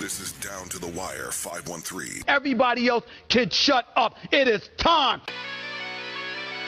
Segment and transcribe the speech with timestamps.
[0.00, 2.22] This is Down to the Wire 513.
[2.28, 4.16] Everybody else can shut up.
[4.30, 5.20] It is time.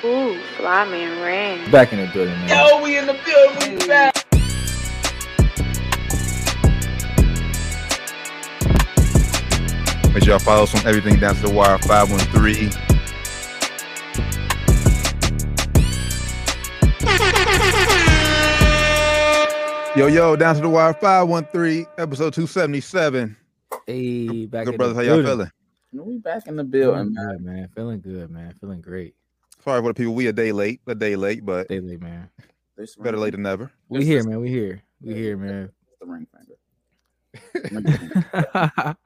[0.04, 1.70] Ooh, fly man ran.
[1.70, 2.48] Back in the building, man.
[2.48, 3.78] Yo, we in the building.
[3.78, 4.16] We back.
[10.12, 12.89] Make sure y'all follow us on everything down to the wire 513.
[19.96, 23.36] Yo, yo, down to the wire 513, episode 277.
[23.86, 25.50] Hey, back Good in brothers, the how y'all building.
[25.92, 26.06] feeling?
[26.06, 27.26] We back in the building, man.
[27.26, 27.68] good, man.
[27.74, 28.54] Feeling good, man.
[28.60, 29.14] Feeling great.
[29.64, 32.30] Sorry for the people, we a day late, a day late, but day late, man.
[33.00, 33.70] Better late than never.
[33.88, 34.40] We here, man.
[34.40, 34.80] We here.
[35.02, 35.70] We here, man.
[36.00, 36.26] The ring
[37.62, 38.96] finger.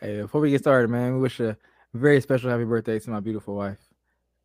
[0.00, 1.56] hey, before we get started, man, we wish a
[1.94, 3.78] very special happy birthday to my beautiful wife,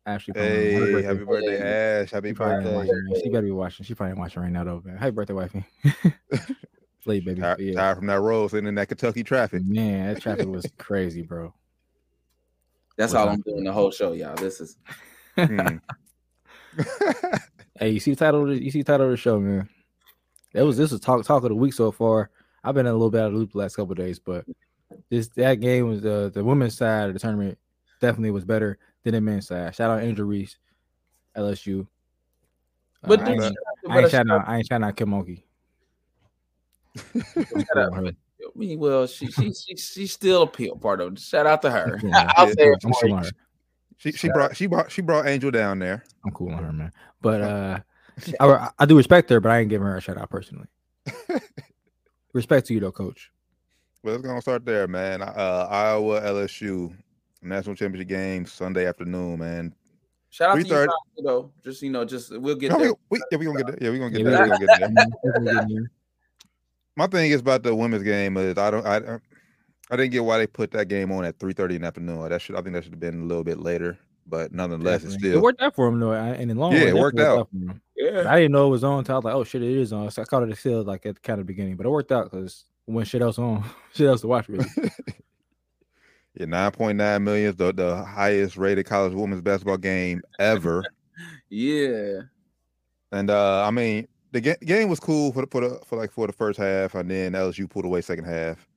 [0.08, 0.34] Ashley.
[0.34, 0.48] Palmer.
[0.48, 2.10] Hey, happy birthday, Ash.
[2.10, 2.76] Happy She probably ain't birthday.
[2.76, 3.22] watching.
[3.22, 3.84] She better be watching.
[3.86, 4.96] She probably watching right now, though, man.
[4.96, 5.64] Happy birthday, wifey.
[7.06, 7.40] Late, baby.
[7.40, 7.74] Tired, But yeah.
[7.74, 9.62] tired from that road sitting in that Kentucky traffic.
[9.64, 11.54] Man, that traffic was crazy, bro.
[12.96, 13.28] That's all?
[13.28, 14.34] I'm doing the whole show, y'all.
[14.36, 14.76] This is
[15.36, 15.76] Hmm.
[17.78, 18.42] Hey, you see the title?
[18.42, 19.68] Of the, you see the title of the show, man.
[20.52, 22.30] That was this was talk talk of the week so far.
[22.64, 24.18] I've been in a little bit out of the loop the last couple of days,
[24.18, 24.44] but
[25.10, 27.56] this that game was the the women's side of the tournament
[28.00, 28.78] definitely was better
[29.10, 29.74] than the men's side.
[29.74, 30.56] Shout out Angel Reese,
[31.36, 31.82] LSU.
[31.82, 34.48] Uh, But I, ain't, but I ain't a out.
[34.48, 35.42] I ain't shouting out Kim Mulkey.
[36.96, 38.00] shout out- I
[38.54, 41.18] mean, well, she she she she's still a part of it.
[41.18, 42.00] Shout out to her.
[42.02, 42.32] Yeah.
[42.36, 43.22] I'll say it for you.
[43.98, 46.04] she she brought she brought she brought Angel down there.
[46.24, 46.92] I'm cool on her, man.
[47.20, 47.78] But uh,
[48.40, 50.66] I, I do respect her, but I ain't giving her a shout out personally.
[52.32, 53.30] respect to you though, Coach.
[54.02, 55.22] Well, let's go start there, man.
[55.22, 56.94] Uh, Iowa LSU
[57.42, 59.74] national championship game Sunday afternoon, man.
[60.30, 60.88] Shout out to you 3:30.
[61.24, 61.52] though.
[61.64, 62.92] Just you know, just we'll get No, there.
[63.10, 63.78] we, we, yeah, we gonna get there.
[63.80, 64.32] Yeah, we gonna get there.
[64.38, 64.88] we- We gonna get there.
[64.88, 65.90] Definitely getting there.
[66.96, 68.96] My thing is about the women's game is I don't I
[69.90, 72.28] I didn't get why they put that game on at three thirty in the afternoon.
[72.28, 75.14] That should I think that should have been a little bit later, but nonetheless, it's
[75.14, 76.94] still It worked out for him though, I- and in the long Yeah, run, it
[77.00, 77.76] worked definitely out.
[77.96, 78.30] Yeah.
[78.30, 80.10] I didn't know it was on until I was like, "Oh shit, it is on."
[80.10, 82.12] So I caught it a still like at the kind of beginning, but it worked
[82.12, 84.66] out because when shit else on, shit else to watch really.
[86.38, 90.84] yeah nine point nine million is the the highest rated college women's basketball game ever.
[91.50, 92.20] Yeah.
[93.10, 96.12] And uh I mean the ga- game was cool for the, for the for like
[96.12, 98.68] for the first half, and then LSU pulled away second half.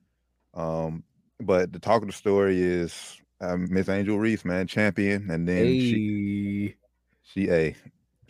[0.54, 1.04] Um,
[1.40, 5.66] but the talk of the story is um, Miss Angel Reese, man, champion, and then
[5.78, 6.74] she
[7.22, 7.76] she a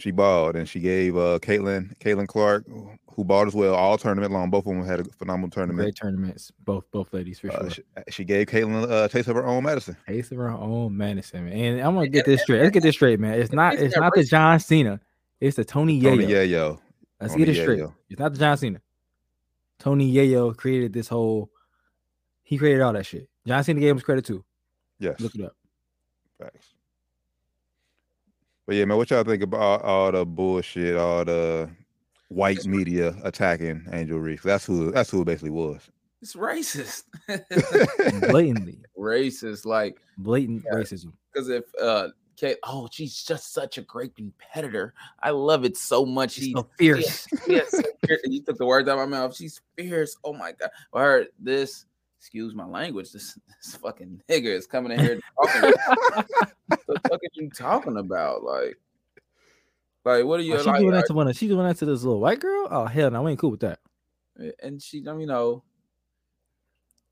[0.02, 2.66] she balled, and she gave uh Caitlin Caitlin Clark,
[3.14, 4.50] who balled as well, all tournament long.
[4.50, 5.84] Both of them had a phenomenal tournament.
[5.84, 7.70] great tournaments, both both ladies for Uh, sure.
[7.70, 9.96] she, she gave Caitlin a taste of her own medicine.
[10.06, 11.54] Taste of her own medicine, man.
[11.56, 12.60] And I'm gonna get this straight.
[12.62, 13.34] Let's get this straight, man.
[13.38, 13.74] It's not.
[13.74, 14.24] It's not the?
[14.24, 15.00] John Cena.
[15.40, 16.48] It's the Tony Tony Yayo.
[16.48, 16.78] Yayo.
[17.20, 17.80] Let's Tony get it straight.
[18.10, 18.80] It's not the John Cena.
[19.78, 21.50] Tony Yayo created this whole.
[22.42, 23.28] He created all that shit.
[23.46, 24.44] John Cena gave him credit too.
[24.98, 25.20] Yes.
[25.20, 25.56] Look it up.
[26.40, 26.71] Facts.
[28.66, 31.68] But yeah, man, what y'all think about all the bullshit, all the
[32.28, 34.42] white media attacking Angel Reese?
[34.42, 35.90] That's who that's who it basically was.
[36.20, 37.02] It's racist.
[38.30, 39.64] Blatantly, racist.
[39.66, 40.78] Like, blatant Yeah.
[40.78, 41.12] racism.
[41.32, 44.94] because if uh Kate, oh, she's just such a great competitor.
[45.22, 46.32] I love it so much.
[46.32, 47.26] She's She so fierce.
[47.46, 48.20] yes, so fierce.
[48.24, 49.36] And you took the words out of my mouth.
[49.36, 50.16] She's fierce.
[50.24, 50.70] Oh my god.
[50.94, 51.84] I heard this.
[52.22, 53.10] Excuse my language.
[53.10, 55.72] This, this fucking nigga is coming in here talking.
[56.68, 58.44] what the fuck are you talking about?
[58.44, 58.78] Like,
[60.04, 60.78] like what are you Oh, she like?
[60.78, 61.26] doing that to one.
[61.26, 62.68] of- She doing that to this little white girl.
[62.70, 63.80] Oh hell, no, I ain't cool with that.
[64.62, 65.64] and she, I mean, you know,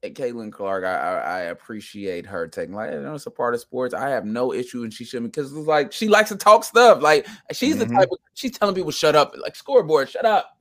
[0.04, 3.60] Caitlin Clark, I, I I appreciate her taking like, you know, it's a part of
[3.60, 3.92] sports.
[3.94, 7.02] I have no issue, and she shouldn't because it's like she likes to talk stuff.
[7.02, 7.80] Like she's Mhm.
[7.80, 10.56] the type of she's telling people shut up, like scoreboard, shut up,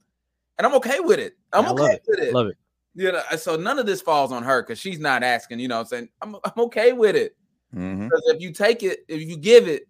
[0.58, 1.38] and I'm okay with it.
[1.54, 2.04] I'm I okay it.
[2.08, 2.34] with it.
[2.34, 2.58] Love it.
[2.96, 5.60] You know, so none of this falls on her because she's not asking.
[5.60, 7.36] You know, I'm saying I'm I'm okay with it
[7.76, 8.06] Mm-hmm.
[8.06, 9.88] because if you take it, if you give it,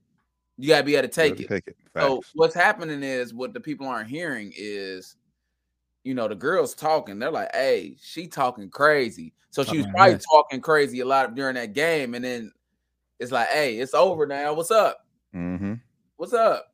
[0.58, 1.48] you gotta be able to take it.
[1.48, 1.78] Take it.
[1.96, 5.16] So what's happening is what the people aren't hearing is,
[6.04, 7.20] you know, the girls talking.
[7.20, 10.26] They're like, "Hey, she talking crazy." So she was Talking probably mess.
[10.30, 12.52] talking crazy a lot during that game, and then
[13.18, 14.54] it's like, "Hey, it's over now.
[14.54, 15.06] What's up?
[15.34, 15.76] Mm-hmm.
[16.18, 16.74] What's up?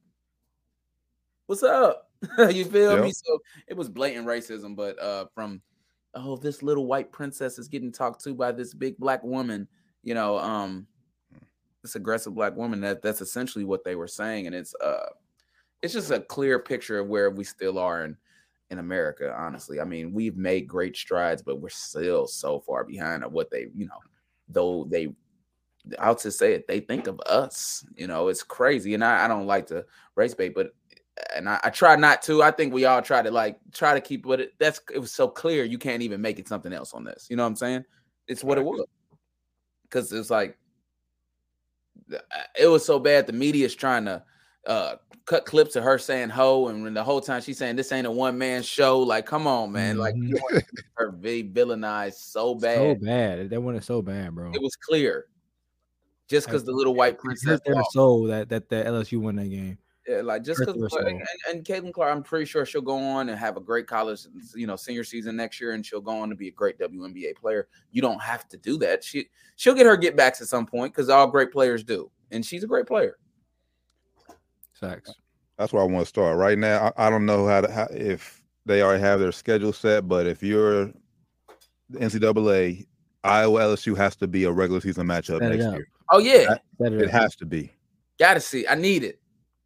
[1.46, 2.10] What's up?"
[2.50, 3.12] you feel me?
[3.12, 5.62] So it was blatant racism, but uh, from
[6.16, 9.68] oh, this little white princess is getting talked to by this big black woman.
[10.04, 10.88] You know, um,
[11.82, 12.82] this aggressive black woman.
[12.82, 15.10] That that's essentially what they were saying, and it's uh,
[15.82, 18.18] it's just a clear picture of where we still are in
[18.72, 19.34] in America.
[19.38, 23.52] Honestly, I mean, we've made great strides, but we're still so far behind of what
[23.52, 24.00] they, you know,
[24.48, 25.14] though they.
[26.00, 26.68] I'll just say it.
[26.68, 27.86] They think of us.
[27.96, 29.86] You know, it's crazy, and I, I don't like to
[30.16, 30.74] race bait, but
[31.36, 32.44] and I, I try not to.
[32.44, 34.54] I think we all try to like try to keep what it.
[34.60, 37.28] That's it was so clear you can't even make it something else on this.
[37.30, 37.86] You know what I'm saying?
[38.28, 38.86] It's what it was
[39.84, 40.58] because it's like
[42.14, 42.18] uh,
[42.60, 43.28] it was so bad.
[43.28, 44.24] The media's trying to
[44.68, 44.96] uh
[45.26, 48.08] cut clips of her saying "ho," and when the whole time she's saying this ain't
[48.08, 49.00] a one man show.
[49.00, 49.98] Like, come on, man!
[49.98, 50.16] Like
[50.94, 52.78] her be villainized so bad.
[52.78, 53.50] So bad.
[53.50, 54.52] That one is so bad, bro.
[54.54, 55.28] It was clear.
[56.28, 59.78] Just because the little white princess their soul that that the LSU won that game.
[60.08, 63.40] Yeah, like just because and, and Caitlin Clark, I'm pretty sure she'll go on and
[63.40, 64.22] have a great college,
[64.56, 67.36] you know, senior season next year, and she'll go on to be a great WNBA
[67.36, 67.68] player.
[67.92, 69.04] You don't have to do that.
[69.04, 72.46] She she'll get her get backs at some point because all great players do, and
[72.46, 73.18] she's a great player.
[74.74, 75.12] Facts.
[75.58, 76.38] That's where I want to start.
[76.38, 79.74] Right now, I, I don't know how, to, how if they already have their schedule
[79.74, 80.92] set, but if you're
[81.90, 82.86] the NCAA,
[83.24, 85.76] Iowa LSU has to be a regular season matchup Set next up.
[85.76, 85.88] year.
[86.12, 87.72] Oh yeah, That- it It has to be.
[88.20, 88.68] gotta see.
[88.68, 89.20] I need it.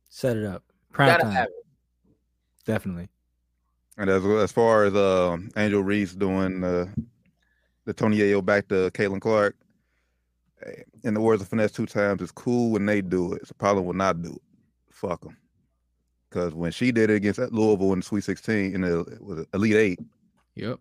[0.09, 0.63] Set it up.
[0.91, 1.47] Prime Gotta time.
[2.65, 3.07] Definitely.
[3.97, 6.85] And as as far as uh, Angel Reese doing uh,
[7.85, 9.55] the Tony Yayo back to Caitlin Clark,
[10.65, 13.41] eh, in the words of Finesse2tymes, it's cool when they do it.
[13.41, 14.41] It's a problem when not do it.
[14.89, 15.37] Fuck them.
[16.29, 19.47] Because when she did it against Louisville in the Sweet 16 in the was it
[19.53, 19.99] Elite Eight,
[20.55, 20.79] Yep.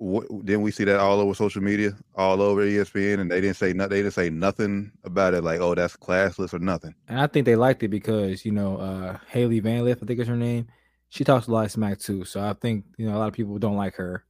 [0.00, 3.58] What, didn't we see that all over social media, all over ESPN, and they didn't
[3.58, 3.90] say nothing.
[3.90, 6.94] They didn't say nothing about it, like, oh, that's classless or nothing.
[7.06, 10.18] And I think they liked it because, you know, uh Hailey Van Lith, I think
[10.18, 10.68] is her name.
[11.10, 12.24] She talks a lot of smack too.
[12.24, 14.24] So I think, you know, a lot of people don't like her.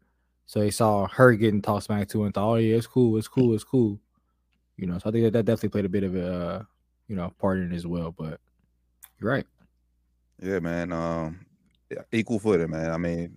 [0.46, 3.28] So they saw her getting talked smack too and thought, oh yeah, it's cool, it's
[3.28, 4.00] cool, it's cool.
[4.76, 6.62] You know, so I think that, that definitely played a bit of a uh,
[7.06, 8.12] you know, part in it as well.
[8.16, 8.40] But
[9.20, 9.46] you're right.
[10.42, 10.92] Yeah, man.
[10.92, 11.46] Um,
[12.12, 12.90] equal footing, man.
[12.90, 13.36] I mean,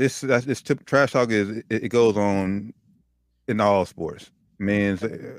[0.00, 2.72] this that's this tip, trash talk is it, it goes on
[3.48, 5.38] in all sports, men's, uh,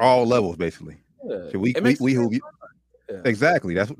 [0.00, 0.96] all levels, basically.
[1.28, 1.50] Yeah.
[1.52, 2.40] So we It we, makes we who we-
[3.10, 3.20] Yeah.
[3.24, 3.92] exactly that's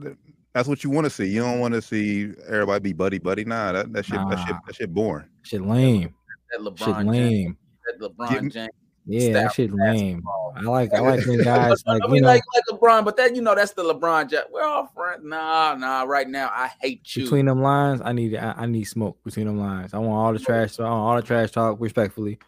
[0.54, 1.26] that's what you want to see.
[1.26, 3.44] You don't want to see everybody be buddy buddy.
[3.44, 5.26] Nah, that that shit that shit that shit boring.
[5.44, 6.14] Shit lame.
[6.50, 7.08] That Shit LeBron James.
[7.10, 7.56] lame.
[7.86, 8.70] That LeBron James.
[9.10, 10.22] Yeah, that Style shit lame.
[10.54, 13.34] I like I like them guys like I you know like like LeBron, but that
[13.34, 14.28] you know that's the LeBron.
[14.28, 14.44] James.
[14.52, 15.22] We're all friends.
[15.24, 16.02] Nah, nah.
[16.02, 17.22] Right now, I hate you.
[17.24, 19.94] between them lines, I need I, I need smoke between them lines.
[19.94, 22.38] I want all the trash I want all the trash talk respectfully.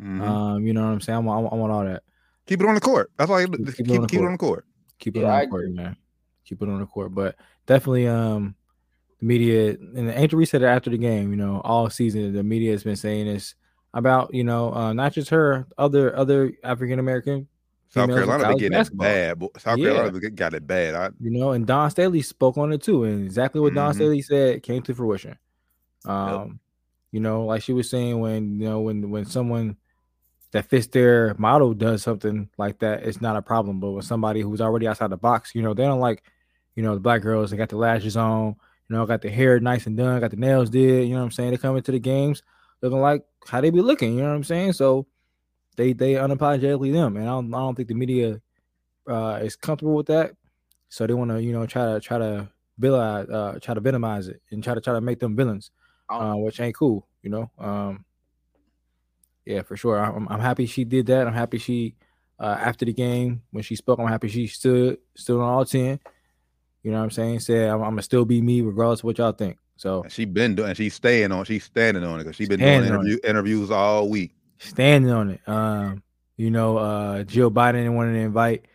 [0.00, 0.20] Mhm.
[0.20, 1.16] Um, you know what I'm saying?
[1.16, 2.02] I want, I want, I want all that.
[2.46, 3.10] keep it on the court.
[3.18, 3.40] That's all.
[3.40, 4.26] You, Keep- keep keep keep, it on the keep it court.
[4.28, 4.64] on the court.
[5.00, 5.96] Keep it Yeah, on I the court, man.
[6.44, 7.14] Keep it on the court.
[7.14, 8.54] But definitely, um,
[9.18, 11.30] the media and Angel Reese said it after the game.
[11.30, 13.54] You know, all season the media has been saying this
[13.94, 17.48] about you know uh, not just her, other other African American.
[17.88, 19.40] South Carolina, getting it bad.
[19.56, 19.92] South Yeah.
[19.92, 20.96] Carolina got it bad.
[20.96, 23.94] I, You know, and Dawn Staley spoke on it too, and exactly what Dawn Mhm.
[23.94, 25.38] Staley said came to fruition.
[26.04, 26.58] Um,
[27.12, 29.76] you know, like she was saying when you know when when someone
[30.50, 33.78] that fits their model does something like that, it's not a problem.
[33.80, 36.22] But when somebody who's already outside the box, you know, they don't like,
[36.76, 37.50] you know, the black girls.
[37.50, 38.56] They got the lashes on,
[38.88, 41.08] you know, got the hair nice and done, got the nails did.
[41.08, 41.50] You know what I'm saying?
[41.52, 42.42] They come into the games
[42.82, 44.14] looking like how they be looking.
[44.14, 44.72] You know what I'm saying?
[44.74, 45.06] So
[45.76, 48.40] they they unapologetically them, and I don't I don't think the media
[49.08, 50.32] uh, is comfortable with that.
[50.88, 52.48] So they want to you know try to try to
[52.80, 55.70] villainize, uh, try to villainize it and try to try to make them villains,
[56.10, 56.20] Oh.
[56.20, 57.06] uh, which ain't cool.
[57.22, 57.50] You know.
[57.58, 58.04] Um,
[59.44, 59.98] yeah, for sure.
[59.98, 61.26] I'm, I'm happy she did that.
[61.26, 61.96] I'm happy she
[62.40, 63.98] uh, after the game when she spoke.
[63.98, 66.00] I'm happy she stood stood on all ten.
[66.82, 67.40] You know what I'm saying?
[67.40, 69.58] Said I'm, I'm gonna still be me regardless of what y'all think.
[69.76, 70.74] So and she been doing.
[70.74, 71.44] She's staying on.
[71.44, 74.34] She's standing on it because she's been doing interview, interviews all week.
[74.58, 75.40] standing on it.
[75.48, 76.02] Um,
[76.36, 78.66] you know, uh, Jill Biden wanted to invite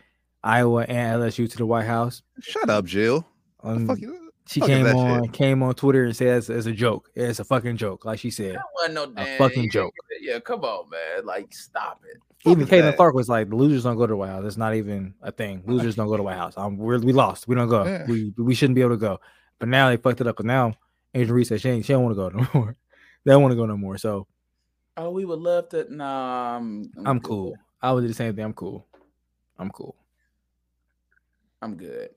[0.43, 2.21] Iowa and LSU to the White House.
[2.41, 3.25] Shut up, Jill.
[3.63, 5.33] The Um, fuck you- she fuck came on shit?
[5.33, 7.09] came on Twitter and said it's, it's a joke.
[7.15, 8.55] It's a fucking joke, like she said.
[8.55, 9.93] That wasn't no damn fucking joke.
[10.21, 11.25] Yeah, come on, man.
[11.25, 12.17] Like, stop it.
[12.49, 12.95] Even is Caitlin?
[12.95, 14.45] Clark was like, losers don't go to the White House.
[14.45, 15.61] It's not even a thing.
[15.67, 16.53] Losers don't go to the White House.
[16.57, 17.47] Um, we're, we lost.
[17.47, 17.83] We don't go.
[17.85, 18.05] Yeah.
[18.07, 19.19] We we shouldn't be able to go.
[19.59, 20.37] But now they fucked it up.
[20.37, 20.73] Because now
[21.13, 22.75] Angel Reese said she ain't, she don't want to go no more.
[23.25, 23.97] they don't want to go no more.
[23.97, 24.27] So
[24.99, 25.87] Oh, we would love to.
[25.93, 27.27] Nah, I'm, I'm good.
[27.27, 27.55] cool.
[27.81, 28.43] I would do the same thing.
[28.43, 28.85] I'm cool.
[29.57, 29.95] I'm cool.
[31.61, 32.09] I'm good.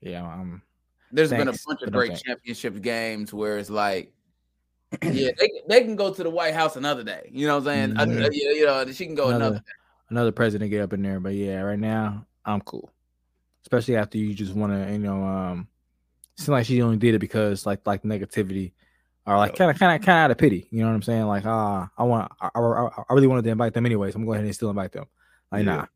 [0.00, 0.62] Yeah, I'm.
[1.10, 2.22] There's been a bunch of great thanks.
[2.22, 4.14] championship games where it's like,
[5.02, 7.28] yeah, they, they can go to the White House another day.
[7.30, 7.98] You know what I'm saying?
[7.98, 9.44] Uh, yeah, you know, she can go another.
[9.44, 9.62] another
[10.08, 11.20] another president get up in there.
[11.20, 12.90] But yeah, right now I'm cool.
[13.62, 15.68] Especially after you just want to, you know, um,
[16.36, 18.72] seem like she only did it because like like negativity,
[19.26, 20.68] or like kind of kind of kind of out of pity.
[20.70, 21.26] You know what I'm saying?
[21.26, 24.24] Like ah, I want, I, I, I really wanted to invite them anyway, so I'm
[24.24, 25.06] going ahead and still invite them.
[25.50, 25.76] Like Yeah.
[25.76, 25.86] nah,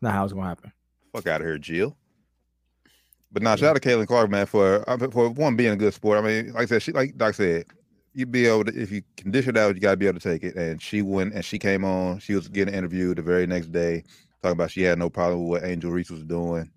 [0.00, 0.72] not how it's gonna happen.
[1.12, 1.96] Fuck out of here, Jill.
[3.32, 5.94] But now, shout out to Caitlin Clark, man, for uh, for one being a good
[5.94, 6.18] sport.
[6.18, 7.64] I mean, like I said, she like Doc said,
[8.12, 10.56] you be able to if you it out, you gotta be able to take it.
[10.56, 12.18] And she went and she came on.
[12.18, 14.02] She was getting interviewed the very next day,
[14.42, 16.70] talking about she had no problem with what Angel Reese was doing.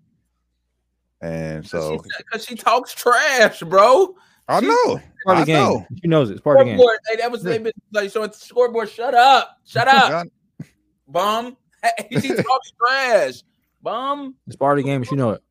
[1.24, 4.14] And so because she, talks trash, bro.
[4.48, 5.00] I She- know.
[5.24, 5.62] Part of the game.
[5.64, 5.86] know.
[6.02, 6.34] She knows it.
[6.34, 6.86] It's part of the game.
[7.08, 8.90] Hey, that was they been like showing the scoreboard.
[8.90, 10.26] Shut up, shut up,
[10.60, 10.64] I-
[11.08, 11.56] bum.
[12.20, 13.42] she talks trash,
[13.82, 14.34] bum.
[14.46, 14.96] It's part of the game.
[15.00, 15.42] and She know it.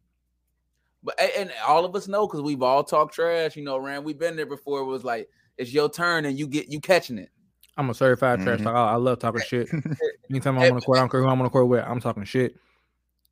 [1.03, 3.56] But and all of us know because we've all talked trash.
[3.56, 4.06] You know, Rand.
[4.06, 4.82] We've been there before.
[4.82, 5.27] It was like
[5.58, 7.30] it's your turn and you get you catching it.
[7.75, 8.65] I'm a certified trash Mhm.
[8.65, 8.77] talker.
[8.77, 9.68] I, I love talking shit.
[10.30, 11.84] Anytime I'm on the court, I don't care who I'm on the court with.
[11.84, 12.56] I'm talking shit.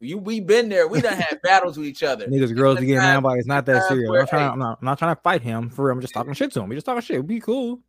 [0.02, 0.88] You we been there.
[0.88, 2.26] We done had battles with each other.
[2.28, 4.10] Niggas, girls be getting time- mad, but it's not that serious.
[4.10, 5.94] I'm not, trying, hey- I'm, not, I'm not trying to fight him for real.
[5.94, 6.70] I'm just talking shit to him.
[6.70, 7.24] We just talking shit.
[7.26, 7.80] We cool.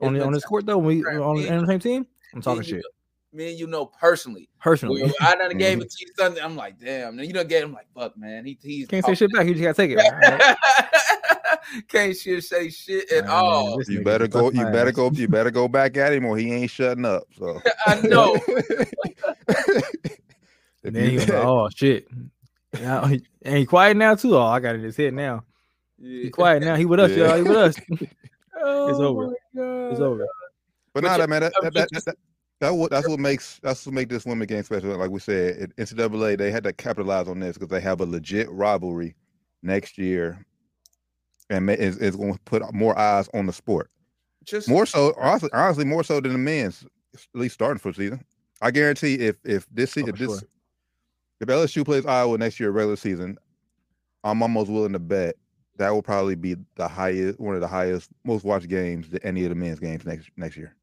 [0.00, 2.42] On, the, on this court though, we Right, on the on the same team, I'm
[2.42, 4.48] talking Me and you shit know- Me and you know personally.
[4.60, 5.02] personally.
[5.02, 5.82] When I done gave mm-hmm.
[5.82, 6.40] it to you Sunday.
[6.40, 7.16] I'm like, damn.
[7.16, 8.44] Then you done gave him like, fuck, man.
[8.44, 9.46] He he's Can't say shit back.
[9.46, 9.98] You just gotta take it.
[9.98, 10.56] All right.
[11.88, 13.78] Can't shit say shit at Man, all.
[13.78, 14.50] this You better go.
[14.52, 14.94] You better ass.
[14.94, 15.10] go.
[15.10, 17.24] You better go back at him, or he ain't shutting up.
[17.36, 18.36] So I know.
[20.84, 22.06] And then he was like, "Oh shit."
[22.80, 24.36] Now, he- and he quiet now too.
[24.36, 25.44] Oh, I got it in his head now.
[26.00, 26.74] He quiet now.
[26.76, 27.28] He with us, Yeah.
[27.28, 27.36] y'all.
[27.36, 27.74] He with us.
[28.60, 29.24] Oh It's over.
[29.24, 29.92] Oh, my God.
[29.92, 30.26] It's over.
[30.94, 32.16] But But nah, you- that man, that, that, that, that,
[32.60, 34.96] that what that's what makes that's what make this women game special.
[34.96, 38.50] Like we said, NCAA they had to capitalize on this because they have a legit
[38.50, 39.14] rivalry
[39.62, 40.44] next year,
[41.50, 43.90] and ma- it's, it's going to put more eyes on the sport.
[44.44, 46.84] Just More so, honestly, honestly, more so than the men's.
[47.14, 48.24] At least starting for the season.
[48.62, 50.48] I guarantee if if this se- Oh, if this sure.
[51.40, 53.36] If LSU plays Iowa next year regular season,
[54.24, 55.36] I'm almost willing to bet
[55.76, 59.44] that will probably be the highest one of the highest most watched games that any
[59.44, 60.74] of the men's games next next year.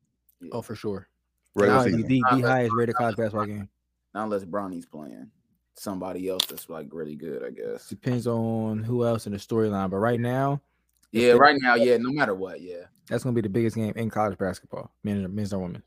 [0.51, 1.07] Oh, for sure.
[1.55, 2.01] Regular Now, the, season.
[2.01, 3.69] the, the Unless- highest rated college basketball game
[4.13, 5.31] not unless Bronny's playing
[5.75, 7.89] somebody else that's like really good, I guess.
[7.89, 9.89] depends on who else in the storyline.
[9.89, 10.62] But right now,
[11.12, 12.83] Yeah, right now, yeah, no matter what, yeah.
[13.07, 15.83] that's gonna be the biggest game in college basketball, men, and men's or women's.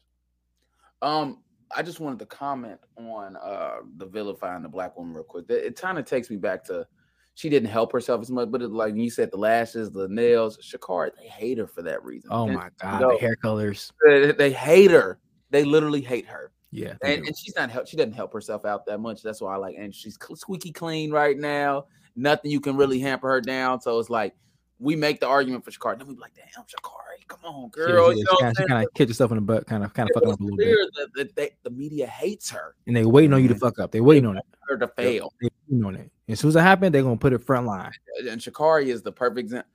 [1.02, 1.38] Um,
[1.74, 5.46] I just wanted to comment on uh the vilifying the black woman real quick.
[5.48, 6.86] It, it kind of takes me back to
[7.34, 10.58] she didn't help herself as much, but it, like you said, the lashes, the nails,
[10.58, 12.30] Shakar, they hate her for that reason.
[12.32, 13.10] Oh And my god, no.
[13.12, 13.92] the hair colors.
[14.04, 15.18] They, they hate her.
[15.50, 16.52] They literally hate her.
[16.72, 17.86] Yeah, and, and she's not help.
[17.86, 19.22] She doesn't help herself out that much.
[19.22, 19.76] That's why I like.
[19.78, 21.86] And she's squeaky clean right now.
[22.16, 23.80] Nothing you can really hamper her down.
[23.80, 24.34] So it's like
[24.78, 28.12] we make the argument for Shakar, Then we be like, damn, Sha'Carri, come on, girl.
[28.12, 30.14] she, you know what kind of kicked herself in the butt, kind of kind of
[30.14, 30.76] fucking up a little bit.
[30.96, 32.74] That, that they, the media hates her.
[32.86, 33.60] And they waiting on you to Mhm.
[33.60, 33.90] fuck up.
[33.92, 34.44] They waiting on it.
[34.68, 35.32] Her to fail.
[35.40, 36.10] They waiting on it.
[36.28, 37.92] As soon as it happened, they're gonna put it front line.
[38.28, 39.70] And Sha'Carri is the perfect example.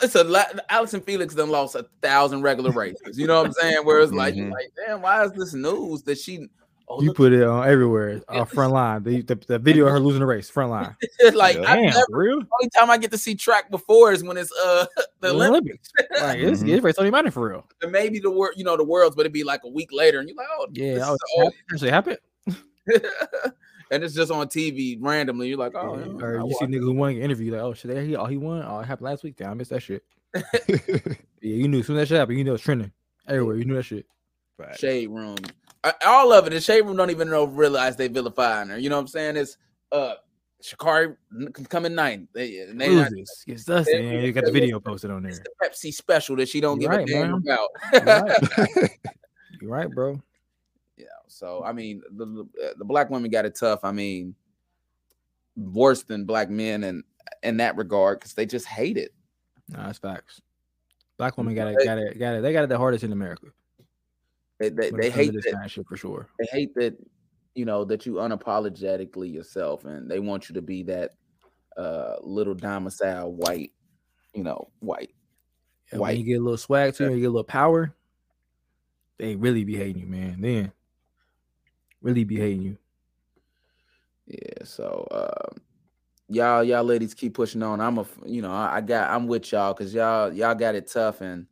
[0.00, 3.18] It's a Allison Felix done lost a thousand regular races.
[3.18, 3.84] You know what I'm saying?
[3.84, 4.52] Where it's like, Mhm.
[4.52, 6.48] like, damn, why is this news that she?
[6.88, 8.22] Oh, You put it on everywhere.
[8.28, 9.02] Uh, front line.
[9.02, 10.48] The, the, the video of her losing the race.
[10.48, 10.96] Front line.
[11.34, 11.62] like Yeah.
[11.70, 12.06] I Damn, never.
[12.10, 12.34] for real.
[12.34, 14.86] Only time I get to see track before is when it's uh
[15.20, 15.90] the The Olympics.
[15.98, 16.22] Olympics.
[16.22, 16.68] Like it's, Mhm.
[16.74, 17.66] it's race don't matter for real.
[17.82, 20.20] and maybe the world, you know, the worlds, but it'd be like a week later,
[20.20, 22.18] and you're like, oh, Yeah, this oh, is it actually happened.
[23.90, 25.48] and it's just on TV randomly.
[25.48, 27.62] You're like, oh, Yeah, yeah, or you see watch niggas who won an interview like,
[27.62, 28.62] oh shit, he oh he won.
[28.64, 29.36] Oh, it happened last week.
[29.36, 30.04] Damn, I missed that shit.
[30.34, 30.42] Yeah,
[31.40, 32.92] you knew as soon as that shit happened, you know it's trending
[33.28, 33.56] everywhere.
[33.56, 34.06] You knew that shit.
[34.56, 34.78] Facts.
[34.78, 35.36] Shade Room.
[36.04, 36.50] All of it.
[36.50, 38.78] The Shade Room don't even know realize they vilifying her.
[38.78, 39.36] You know what I'm saying?
[39.36, 39.56] It's
[39.92, 40.14] uh
[40.62, 41.16] Sha'Carri
[41.68, 42.28] coming ninth.
[42.32, 45.30] They, they Loses, gets dusted, and you got the video posted on there.
[45.30, 47.42] it's the Pepsi special that she don't You're give right, a damn man.
[47.42, 47.68] about.
[47.92, 48.90] You're right.
[49.60, 50.20] You're right, bro.
[50.96, 51.04] Yeah.
[51.28, 53.80] So I mean, the, the uh, black women got it tough.
[53.84, 54.34] I mean,
[55.56, 57.04] worse than black men, and
[57.42, 59.12] in that regard, because they just hate it.
[59.68, 60.40] Nah, that's facts.
[61.18, 62.42] Black women got it, got it, got it.
[62.42, 63.46] They got it the hardest in America.
[64.58, 65.84] They they, they it comes to hate that.
[65.88, 66.28] for sure.
[66.38, 66.96] They hate that.
[67.54, 71.14] You know that you unapologetically yourself, and they want you to be that
[71.76, 73.72] uh little domicile white.
[74.34, 75.14] You know, white.
[75.90, 76.16] And White.
[76.16, 77.94] When you get a little swag to you, you get a little power.
[79.18, 80.40] They really be hating you, man.
[80.40, 80.72] Then
[82.02, 82.78] really be hating you.
[84.26, 84.64] Yeah.
[84.64, 85.62] So, um,
[86.28, 87.80] y'all, y'all ladies keep pushing on.
[87.80, 90.88] I'm a you know, I, I got, I'm with y'all because y'all, y'all got it
[90.88, 91.46] tough, and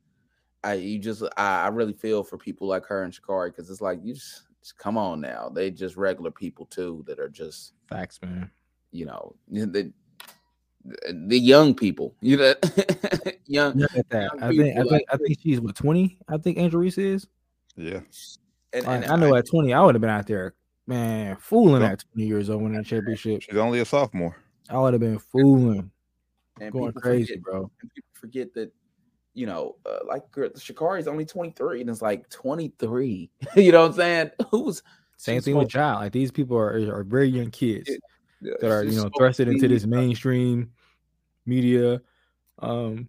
[0.64, 3.80] I, you just, I, I really feel for people like her and Sha'Carri because it's
[3.80, 5.50] like you just, just come on now.
[5.54, 8.50] They just regular people too that are just, Facts, man.
[8.92, 9.92] you know, the
[11.12, 12.54] the young people, you know,
[13.46, 13.74] young.
[13.78, 14.30] Look at that.
[14.34, 16.18] young I think I think like I think she's what twenty.
[16.28, 17.26] I think Angel Reese is.
[17.76, 18.00] yeah.
[18.72, 20.54] And, Like, and I know at twenty, I would have been out there,
[20.86, 21.92] man, fooling Yeah.
[21.92, 23.42] at twenty years old winning a championship.
[23.42, 24.36] She's only a sophomore.
[24.68, 25.90] I would have been fooling,
[26.60, 27.70] and going crazy, forget- bro.
[27.80, 28.72] and people forget that
[29.34, 33.80] you know uh, like girl, Sha'Carri is only 23 and it's like 23 you know
[33.82, 34.82] what i'm saying who's
[35.16, 36.00] Same thing with child.
[36.02, 37.90] Like these people are are very young kids
[38.40, 40.70] Yeah, that are you know supposed thrusted to into this mainstream
[41.46, 42.00] media
[42.60, 43.08] um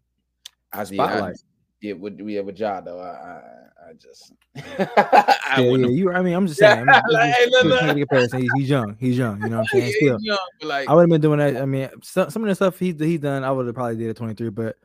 [0.73, 1.35] I, yeah, I, spotlight.
[1.81, 3.41] yeah with yeah with Ja though I, I
[3.87, 4.33] I just.
[4.55, 6.11] Yeah, I yeah, wouldn't- you.
[6.11, 6.89] I mean, I'm just Yeah, saying.
[6.89, 7.97] I'm just- like, just- look, look.
[7.97, 8.41] comparison.
[8.41, 8.97] He's, he's young.
[8.99, 9.39] He's young.
[9.43, 9.93] You know what I'm saying?
[9.95, 11.57] Still, young, like, I would have been doing that.
[11.57, 14.09] I mean, some, some of the stuff he he done, I would have probably did
[14.09, 14.49] at 23.
[14.49, 14.77] But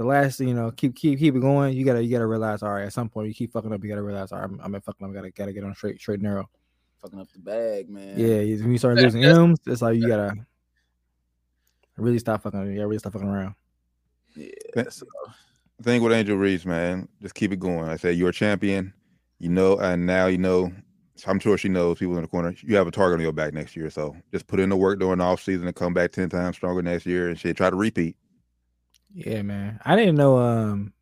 [0.00, 1.76] the last, you know, keep keep keep it going.
[1.76, 3.84] You gotta you gotta realize, all right, at some point you keep fucking up.
[3.84, 5.10] You gotta realize, all right, I'm, I'm fucking up.
[5.10, 6.48] I gotta gotta get on straight straight and narrow.
[7.02, 8.18] fucking up the bag, man.
[8.18, 10.32] Yeah, when you start losing that's- M's, it's like you gotta
[11.98, 12.66] really stop fucking.
[12.66, 13.54] You gotta really stop fucking around.
[14.34, 14.48] yeah.
[14.72, 15.04] That- so-
[15.82, 17.84] thing with Angel Reese, man, just keep it going.
[17.90, 18.94] I said you're a champion,
[19.38, 20.72] you know, and now you know.
[21.26, 22.54] I'm sure she knows people in the corner.
[22.62, 24.98] You have a target on your back next year, so just put in the work
[24.98, 27.58] during the off season and come back ten times stronger next year, and shit.
[27.58, 28.16] Try to repeat.
[29.14, 29.80] Yeah, man.
[29.84, 30.36] I didn't know.
[30.38, 30.92] Um,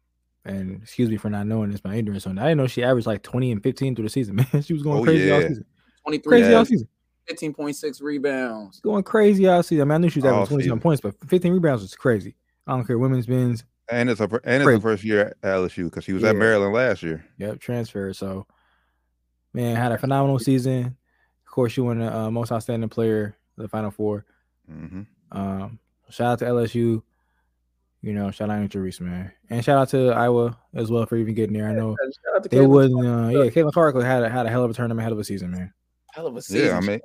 [0.45, 2.37] and excuse me for not knowing this, my ignorance on.
[2.37, 2.45] that.
[2.45, 4.37] I didn't know she averaged like 20 and 15 through the season.
[4.53, 5.49] Man, she was going Oh, crazy all yeah.
[5.49, 5.65] season.
[6.05, 6.89] 23 Crazy all season.
[7.29, 8.81] 15.6 rebounds.
[8.81, 9.83] Going crazy all season.
[9.83, 10.81] I mean, I knew she was All averaging 27 season.
[10.81, 12.35] points, but 15 rebounds was crazy.
[12.67, 12.99] I don't care.
[12.99, 13.65] Women's, men's.
[13.91, 14.77] And it's a and it's Crazy.
[14.79, 16.31] the first year at LSU because she was Yeah.
[16.31, 17.25] at Maryland last year.
[17.39, 18.13] Yep, transfer.
[18.15, 18.47] So,
[19.55, 20.97] man, had a phenomenal season.
[21.47, 24.25] Of course, she won the uh, most outstanding player, of the Final Four.
[24.67, 25.79] hmm Um,
[26.11, 27.03] shout out to LSU.
[28.03, 31.17] You know, shout out to Reese, man, and shout out to Iowa as well for
[31.17, 31.69] even getting there.
[31.69, 33.07] I know Shout out they Caitlin wouldn't.
[33.07, 35.25] Uh, yeah, Caitlin Clark had a, had a hell of a tournament, hell of a
[35.25, 35.73] season, man.
[36.13, 36.67] Hell of a season.
[36.69, 37.01] Yeah, I mean,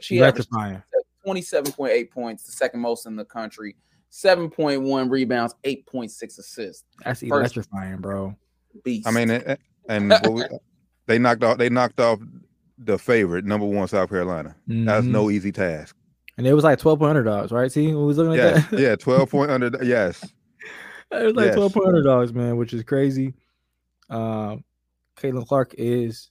[0.00, 0.82] she averaged Electrifying.
[1.24, 3.76] 27.8 points, the second most in the country,
[4.10, 6.84] 7.1 rebounds, 8.6 assists.
[7.04, 8.34] That's First- electrifying, bro.
[8.82, 9.06] Beast.
[9.06, 9.58] I mean, and,
[9.88, 10.42] and we,
[11.06, 12.18] they knocked off they knocked off
[12.78, 14.56] the favorite number one South Carolina.
[14.66, 15.10] That's Mhm.
[15.10, 15.94] no easy task.
[16.38, 17.70] And it was like 12 point underdogs, right?
[17.70, 18.80] See, we was looking at Yes, that.
[18.80, 19.70] yeah, twelve point under.
[19.84, 20.22] Yes,
[21.12, 21.54] it was like Yes.
[21.56, 23.34] 12 point underdogs, man, which is crazy.
[24.08, 24.64] Um,
[25.16, 26.30] Caitlin Clark is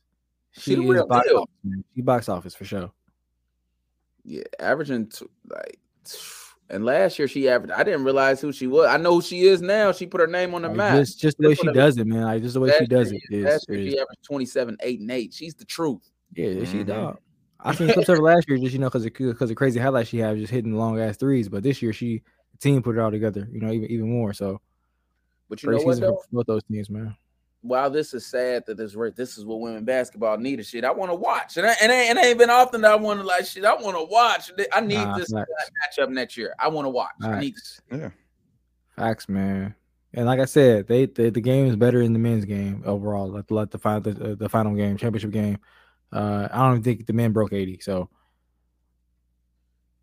[0.53, 1.37] She she the is real box deal.
[1.37, 1.83] office, man.
[1.95, 2.91] She box office for sure.
[4.23, 5.79] yeah, averaging t- like.
[6.69, 7.73] And last year she averaged.
[7.73, 8.87] I didn't realize who she was.
[8.87, 9.91] I know who she is now.
[9.91, 10.97] She put her name on the Like, map.
[10.99, 12.21] just just the way she does it, man.
[12.23, 14.77] Like just the way she does year- it is, Last year is she averaged 27,
[14.81, 15.33] 8, and 8.
[15.33, 16.09] She's the truth.
[16.33, 16.85] yeah, she Mhm.
[16.87, 17.19] dog.
[17.63, 20.09] I seen clips of her last year, just you know, because because the crazy highlights
[20.09, 21.49] she had, just hitting long ass threes.
[21.49, 24.33] But this year, she the team put it all together, you know, even even more.
[24.33, 24.59] So
[25.49, 26.23] But you great know what season though?
[26.31, 27.15] both those teams, man.
[27.63, 30.83] While this is sad that this this is what women basketball need and shit.
[30.83, 32.95] I want to watch, and I, and it ain't, it ain't been often that I
[32.95, 33.63] want to like shit.
[33.63, 34.51] I want to watch.
[34.73, 35.51] I need Nah, this facts.
[35.99, 36.55] matchup next year.
[36.57, 37.11] I want to watch.
[37.21, 37.53] I need.
[37.53, 38.11] Facts.
[38.95, 39.75] Facts, man.
[40.13, 43.27] And like I said, they, they the game is better in the men's game overall.
[43.29, 45.59] Like, like the final the, the final game, championship game.
[46.11, 47.79] Uh, I don't think the men broke eighty.
[47.79, 48.09] So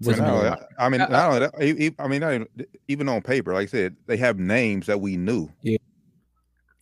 [0.00, 0.60] And wasn't not a only lot.
[0.60, 2.46] that- I mean, not only that, I mean, not even,
[2.88, 5.50] even on paper, like I said, they have names that we knew.
[5.62, 5.76] Yeah.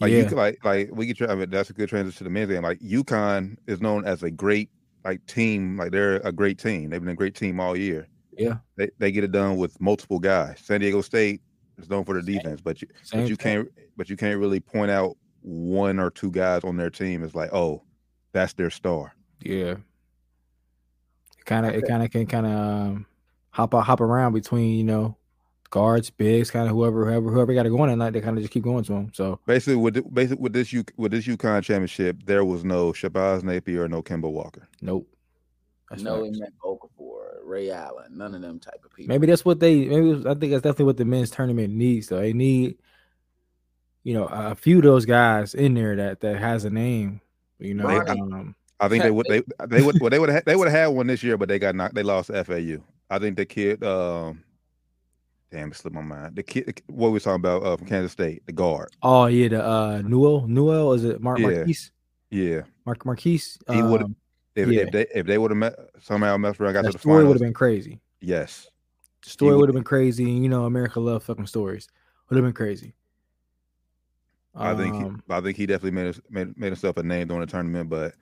[0.00, 0.18] Like Yeah.
[0.18, 1.28] you could like like we could try.
[1.28, 2.62] I mean, that's a good transition to the men's game.
[2.62, 4.68] Like UConn is known as a great
[5.04, 5.78] like team.
[5.78, 6.90] Like they're a great team.
[6.90, 8.06] They've been a great team all year.
[8.36, 8.58] Yeah.
[8.76, 10.60] They they get it done with multiple guys.
[10.62, 11.40] San Diego State
[11.78, 13.64] is known for their defense, but you Same but you thing.
[13.64, 17.34] can't but you can't really point out one or two guys on their team as
[17.34, 17.82] like, oh,
[18.32, 19.14] that's their star.
[19.40, 19.76] Yeah.
[21.44, 23.06] Kind of, it kind of can kind of um,
[23.50, 25.16] hop out, hop around between you know
[25.70, 28.36] guards, bigs, kind of whoever, whoever, whoever got to go in and like they kind
[28.36, 29.10] of just keep going to them.
[29.14, 32.92] So Basically, with the, basically with this U, with this UConn championship, there was no
[32.92, 34.68] Shabazz Napier or no Kemba Walker.
[34.80, 35.06] nope.
[35.90, 36.38] That's no facts.
[36.40, 36.48] Emeka
[36.98, 39.08] Okafor, Ray Allen, none of them type of people.
[39.14, 39.84] Maybe that's what they.
[39.84, 42.08] Maybe I think that's definitely what the men's tournament needs.
[42.08, 42.78] Though they need,
[44.02, 47.20] you know, a few of those guys in there that that has a name.
[47.60, 48.08] You know, Right.
[48.08, 50.76] um, I think they would they they would well, they would have they would have
[50.78, 51.94] had one this year, but they got knocked.
[51.94, 52.82] They lost to FAU.
[53.08, 54.42] I think the kid, um,
[55.50, 56.36] damn, it slipped my mind.
[56.36, 58.88] The kid, what we were talking about uh, from Kansas State, the guard.
[59.02, 61.46] oh yeah, the uh, Nowell, Nowell is it Mark Yeah.
[61.48, 61.90] Markquis?
[62.30, 63.56] Yeah, Mark Markquis.
[63.72, 64.16] He would've- um,
[64.56, 64.80] if, Yeah.
[64.82, 67.24] if they if they would have met somehow messed around, got that to the story
[67.24, 68.00] would have been crazy.
[68.20, 68.68] yes,
[69.22, 70.24] The story would- would have been crazy.
[70.24, 71.88] and You know, America love fucking stories.
[72.28, 72.94] Would have been crazy.
[74.54, 77.42] I think he, Um, I think he definitely made, made made himself a name during
[77.42, 77.90] the tournament.
[77.90, 78.14] But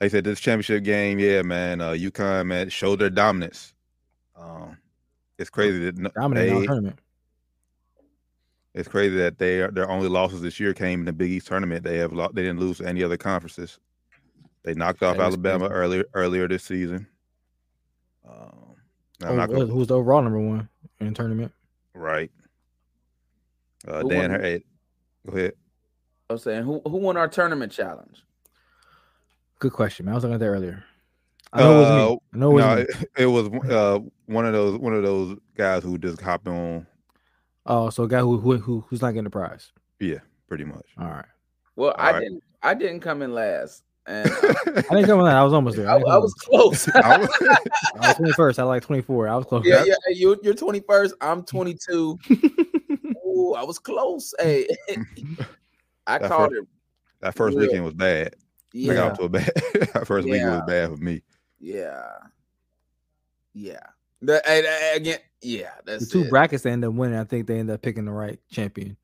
[0.00, 3.74] like I said, this championship game, yeah, man, uh, UConn man showed their dominance.
[4.36, 4.76] Um,
[5.38, 6.98] it's crazy that no- dominating they, our tournament.
[8.74, 11.46] It's crazy that they are, their only losses this year came in the Big East
[11.46, 11.84] tournament.
[11.84, 13.78] They have lo- they didn't lose to any other conferences.
[14.64, 17.06] They knocked off That is Alabama earlier earlier this season.
[18.28, 18.64] Um,
[19.22, 20.68] Oh, gonna, who's the overall number one
[21.00, 21.52] in the tournament?
[21.94, 22.30] right.
[23.86, 24.40] Uh, Who Dan, won?
[24.40, 24.64] hey,
[25.26, 25.52] go ahead.
[26.28, 28.24] I was saying, who who won our tournament challenge?
[29.64, 30.12] Good question, man.
[30.12, 30.84] I was looking at that earlier.
[31.50, 32.18] I know it was me.
[32.34, 32.82] I know it was Uh, no, me.
[32.82, 36.86] it, it was uh, one of those one of those guys who just hopped on.
[37.64, 39.72] Oh, so a guy who, who who who's not getting the prize.
[40.00, 40.84] Yeah, pretty much.
[40.98, 41.24] All right.
[41.76, 42.20] Well, All I right.
[42.20, 42.42] didn't.
[42.62, 44.30] I didn't come in last, and
[44.66, 45.36] I didn't come in that.
[45.36, 45.88] I was almost there.
[45.88, 46.86] I, I, I come was close.
[46.94, 47.30] I was-
[48.18, 48.58] 21st.
[48.58, 49.28] I like 24.
[49.30, 49.64] I was close.
[49.64, 49.94] yeah, yeah.
[50.12, 51.12] You, you're 21st.
[51.22, 52.18] I'm 22.
[53.26, 54.34] Ooh, I was close.
[54.38, 54.68] Hey,
[56.06, 56.68] I That called fir- it.
[57.20, 57.62] That first Yeah.
[57.62, 58.34] weekend was bad.
[58.74, 59.52] I got Yeah, off to a bad.
[60.06, 60.56] first weekend Yeah.
[60.56, 61.22] was bad for me.
[61.60, 62.02] yeah,
[63.54, 63.80] yeah.
[64.22, 65.70] The, and, and again, yeah.
[65.84, 66.30] The two it.
[66.30, 67.18] brackets they end up winning.
[67.18, 68.96] I think they end up picking the right champion.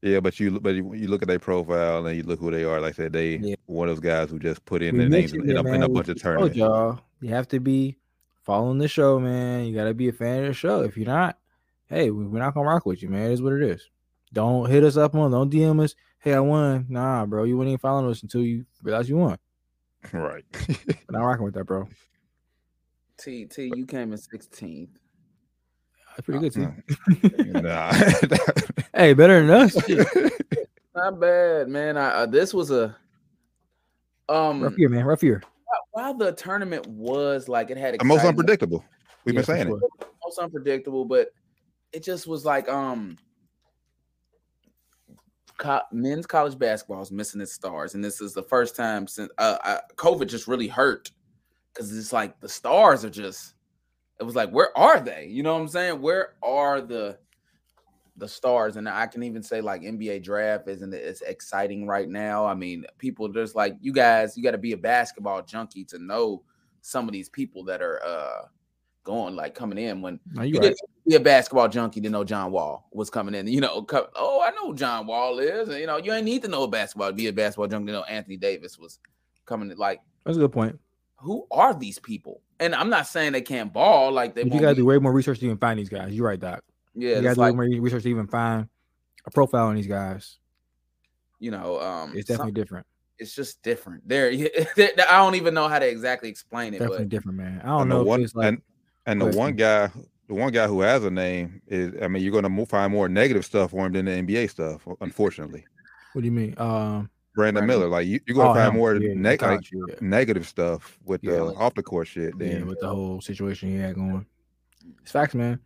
[0.00, 2.64] Yeah, but you but you, you look at their profile and you look who they
[2.64, 2.80] are.
[2.80, 3.54] Like I said, they Yeah.
[3.66, 5.60] one of those guys who just put in We their names mentioned in, it, a,
[5.60, 5.82] in man.
[5.82, 6.56] a We bunch of tournaments.
[6.56, 7.98] y'all you have to be
[8.42, 9.64] following the show, man.
[9.66, 10.80] You got to be a fan of the show.
[10.80, 11.38] If you're not,
[11.88, 13.30] hey, we- we're not gonna rock with you, man.
[13.30, 13.88] It is what it is.
[14.32, 15.30] Don't hit us up on.
[15.30, 15.94] Don't DM us.
[16.22, 16.86] Hey, I won.
[16.88, 19.38] Nah, bro, you wouldn't even following us until you realize you won.
[20.12, 20.44] Right.
[20.68, 21.88] We're not rocking with that, bro.
[23.18, 24.88] T T, you came in 16th.
[26.10, 26.72] That's pretty good too.
[27.10, 27.62] Mm.
[27.62, 27.92] nah.
[28.94, 29.76] hey, better than us.
[30.94, 31.96] Not bad, man.
[31.96, 32.94] I, uh, this was a
[34.28, 35.04] um Rough year, man.
[35.04, 35.42] Rough year.
[35.90, 38.84] while the tournament was like it had the most unpredictable.
[39.24, 39.78] We've Yeah, been saying sure.
[39.78, 40.06] it.
[40.24, 41.30] most unpredictable, but
[41.92, 43.16] it just was like um
[45.62, 49.30] co- men's college basketball is missing its stars, and this is the first time since
[49.38, 51.12] uh, COVID just really hurt
[51.72, 53.54] because it's like the stars are just.
[54.20, 55.26] It was like, where are they?
[55.26, 56.00] You know what I'm saying?
[56.00, 57.18] Where are the
[58.16, 58.76] the stars?
[58.76, 62.44] And I can even say like NBA draft isn't as exciting right now.
[62.44, 64.36] I mean, people just like you guys.
[64.36, 66.42] You got to be a basketball junkie to know
[66.82, 68.42] some of these people that are uh
[69.04, 70.62] going like coming in when No, you you right.
[70.68, 73.46] didn't be a basketball junkie to know John Wall was coming in.
[73.48, 75.68] You know, co- oh, I know who John Wall is.
[75.68, 77.92] And, you know, you ain't need to know basketball to be a basketball junkie to
[77.92, 78.98] know Anthony Davis was
[79.44, 79.70] coming.
[79.70, 79.76] in.
[79.76, 80.78] Like, That's a good point.
[81.16, 82.40] who are these people?
[82.60, 84.12] And I'm not saying they can't ball.
[84.12, 86.12] Like they, you gotta be- do way more research to even find these guys.
[86.12, 86.62] You're right, Doc.
[86.94, 88.68] yeah, you gotta do like more research to even find
[89.26, 90.38] a profile on these guys.
[91.40, 92.86] you know, um, It's some- definitely different.
[93.18, 94.06] it's just different.
[94.08, 94.30] There,
[94.78, 97.60] I don't even know how to exactly explain it, Definitely but different, man.
[97.64, 98.62] I don't And know the if one it's like and,
[99.06, 99.38] and the Listen.
[99.40, 99.90] one guy,
[100.28, 103.44] the one guy who has a name is, I mean, you're gonna find more negative
[103.44, 104.86] stuff for him than the NBA stuff.
[105.00, 105.64] Unfortunately,
[106.12, 106.54] what do you mean?
[106.58, 108.76] Um, Brandon Brandon- Miller, like you, you're gonna oh, find him.
[108.76, 109.94] more Yeah, neg- like, yeah.
[110.00, 112.34] negative stuff with Yeah, the like- off the court shit.
[112.38, 114.26] yeah, with the whole situation he had going.
[115.02, 115.58] It's facts, man.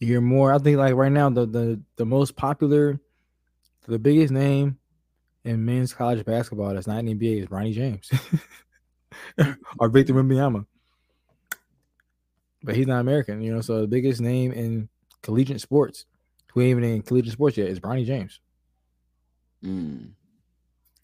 [0.00, 0.52] You hear more.
[0.52, 3.00] I think like right now the the the most popular,
[3.88, 4.78] the biggest name
[5.44, 8.10] in men's college basketball that's not in the NBA is Bronny James
[9.78, 10.66] or Victor Wembanyama.
[12.66, 13.60] But he's not American, you know.
[13.60, 14.88] So the biggest name in
[15.22, 16.04] collegiate sports,
[16.52, 18.40] who ain't even in collegiate sports yet, is Bronny James.
[19.64, 20.10] Mm.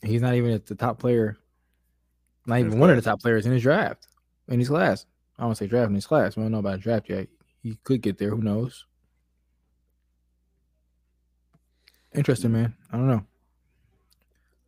[0.02, 1.38] He's not even at the top player,
[2.46, 4.08] not even one of the top players in his draft,
[4.48, 5.06] in his class.
[5.38, 6.36] I don't say draft in his class.
[6.36, 7.28] We don't know about draft yet.
[7.62, 8.30] He could get there.
[8.30, 8.84] Who knows?
[12.12, 12.74] Interesting, man.
[12.92, 13.24] I don't know.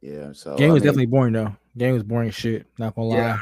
[0.01, 0.33] yeah.
[0.33, 1.57] So Game I was mean, definitely boring though.
[1.77, 2.67] Game was boring as shit.
[2.79, 3.39] Not gonna lie.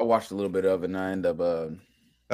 [0.00, 1.66] I watched a little bit of it, and I end up uh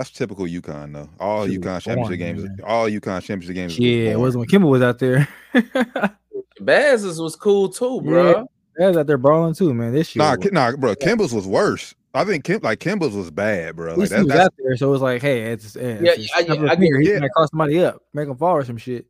[0.00, 1.10] that's typical UConn though.
[1.20, 2.56] All Shit UConn championship boring, games, man.
[2.64, 3.78] all UConn championship games.
[3.78, 4.20] Yeah, it boring.
[4.22, 5.28] was when Kemba was out there.
[6.60, 8.48] Baz's was cool too, bro.
[8.78, 8.86] Yeah.
[8.88, 9.92] was out there brawling too, man.
[9.92, 10.20] This shit.
[10.20, 10.94] Nah, was- nah, bro.
[10.94, 11.94] Kemba's was worse.
[12.14, 13.90] I think Kim, like Kemba's was bad, bro.
[13.90, 16.02] Like least that, he was that's out there, so it was like, hey, it's, it's
[16.02, 17.00] Yeah, it's I- snap of a I get- finger.
[17.00, 17.18] He yeah.
[17.20, 19.04] might call somebody up, make him fall or some shit.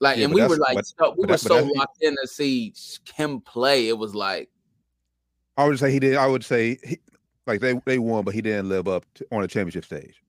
[0.00, 2.28] Like, Yeah, and we were like, but- so, we were so that's- locked in to
[2.28, 2.72] see
[3.04, 3.88] Kim play.
[3.88, 4.48] It was like,
[5.56, 6.16] I would say he did.
[6.16, 6.98] I would say he,
[7.46, 10.22] like they they won, but he didn't live up to, on a championship stage.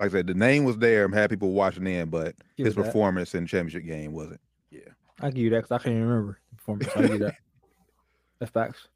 [0.00, 2.74] Like I said, the name was there and had people watching in, but Give his
[2.74, 2.84] it that.
[2.84, 4.40] performance in the championship game wasn't.
[4.70, 4.80] Yeah,
[5.20, 6.90] I give you that because I can't even remember the performance.
[6.94, 7.34] I give you that.
[8.38, 8.88] That's facts.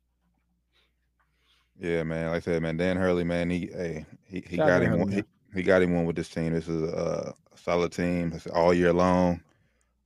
[1.78, 2.26] Yeah, man.
[2.26, 5.04] Like I said, man, Dan Hurley, man, he hey, he, he Shout got him Hurley,
[5.04, 6.52] one, he, he got him one with this team.
[6.52, 8.32] This is a, a solid team.
[8.34, 9.40] It's all year long.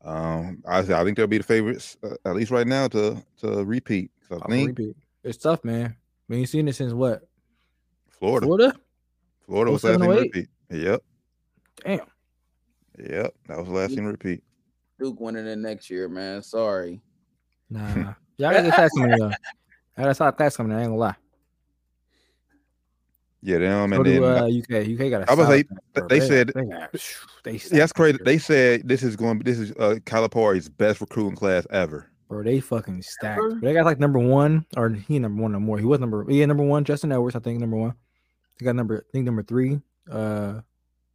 [0.05, 3.65] Um, I I think they'll be the favorites uh, at least right now to to
[3.65, 4.11] repeat.
[4.31, 4.97] I think repeat.
[5.25, 5.97] It's tough, man.
[6.29, 7.23] We ain't seen it since what?
[8.25, 8.75] Florida, Florida,
[9.47, 9.73] Florida?
[9.73, 10.49] was last 07, team repeat.
[10.71, 11.03] Yep,
[11.85, 12.01] Damn.
[12.99, 14.43] yep, that was the last team to repeat.
[14.99, 16.43] Duke winning it next year, man.
[16.43, 17.01] Sorry.
[17.71, 18.15] Nah.
[18.39, 19.31] Y'all got the class coming though.
[19.97, 20.73] I got a solid class coming.
[20.73, 21.15] I ain't gonna lie.
[23.43, 24.89] Yeah, them So and then do uh, UK.
[24.89, 26.93] UK got a I was solid like, class, they got- said- they got,
[27.45, 28.19] they Yeah, that's crazy.
[28.25, 29.41] They said this is going.
[29.41, 32.11] This is uh, Calipari's best recruiting class ever.
[32.29, 33.39] bro, they fucking stacked.
[33.39, 33.61] Ever?
[33.61, 35.79] They got like number one, or he number one no more.
[35.79, 37.95] He was number yeah, number one, Justin Edwards, I think number one.
[38.59, 39.81] They got number I think number three.
[40.11, 40.61] Uh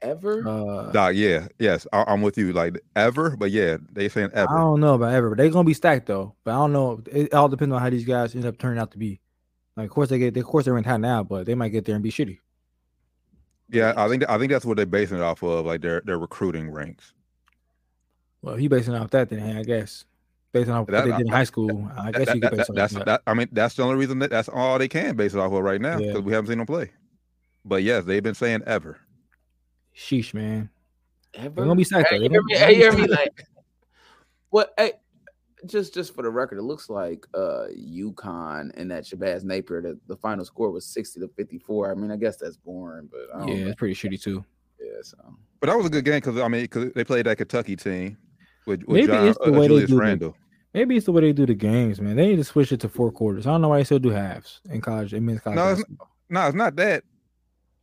[0.02, 0.48] Ever?
[0.48, 2.54] uh Doc, yeah, yes, I, I'm with you.
[2.54, 4.50] Like ever, but yeah, they saying ever.
[4.50, 6.36] I don't know about ever, but they're gonna be stacked though.
[6.46, 7.02] But I don't know.
[7.12, 9.20] It all depends on how these guys end up turning out to be.
[9.76, 11.84] Like, of course they get, of course they're in town now, but they might get
[11.86, 12.38] there and be shitty.
[13.70, 16.18] Yeah, I think I think that's what they're basing it off of, like their their
[16.18, 17.14] recruiting ranks.
[18.42, 20.06] Well, he basing it off that, then hey, I guess
[20.54, 22.58] based on what That- they did in high school, I guess That- you that- could
[22.58, 23.06] base that- it that's that.
[23.06, 25.52] that, I mean that's the only reason that that's all they can base it off
[25.52, 26.08] of right now Yeah.
[26.14, 26.92] because we haven't seen them play.
[27.66, 28.98] But yes, they've been saying ever.
[29.96, 30.70] Sheesh, man.
[31.34, 31.50] Ever?
[31.56, 32.10] They're gonna be stacked.
[32.10, 32.30] Hey, though.
[32.30, 32.56] hear me?
[32.58, 33.08] Hey, you hear me?
[33.08, 33.46] Like,
[34.50, 34.74] what?
[34.78, 34.94] Hey,
[35.66, 39.82] just just for the record, it looks like uh UConn and that Shabazz Napier.
[39.82, 41.92] The, the final score was sixty to fifty four.
[41.92, 43.70] I mean, I guess that's boring, but I don't Yeah, know.
[43.72, 44.44] it's pretty shitty too.
[44.80, 45.02] yeah.
[45.04, 45.18] So
[45.60, 48.18] But that was a good game because I mean, because they played that Kentucky team
[48.66, 50.00] with, with Maybe John, it's the uh, way they Julius do it.
[50.02, 50.38] Randle.
[50.74, 52.16] Maybe it's the way they do the games, man.
[52.16, 53.46] They need to switch it to four quarters.
[53.48, 55.14] I don't know why they still do halves in college.
[55.14, 56.10] In men's college No, it's- basketball.
[56.32, 57.04] No, it's not that.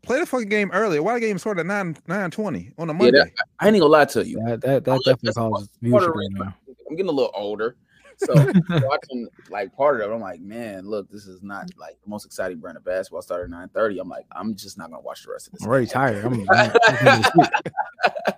[0.07, 1.03] Play the fucking game earlier.
[1.03, 3.19] Why the game started at nine nine twenty on a Yeah, Monday?
[3.19, 4.41] that- I ain't gonna lie to you.
[4.47, 6.55] That that, that I'm definitely causes part right now.
[6.89, 7.77] I'm getting a little older,
[8.17, 8.35] so
[8.71, 12.25] watching like part of it, I'm like, man, look, this is not like the most
[12.25, 13.23] exciting brand of basketball.
[13.23, 13.99] Started at nine thirty.
[13.99, 15.63] I'm like, I'm just not gonna watch the rest of this.
[15.63, 15.93] I'm already game.
[15.93, 16.25] tired.
[16.25, 16.73] I'm, I'm,
[17.07, 17.25] I'm.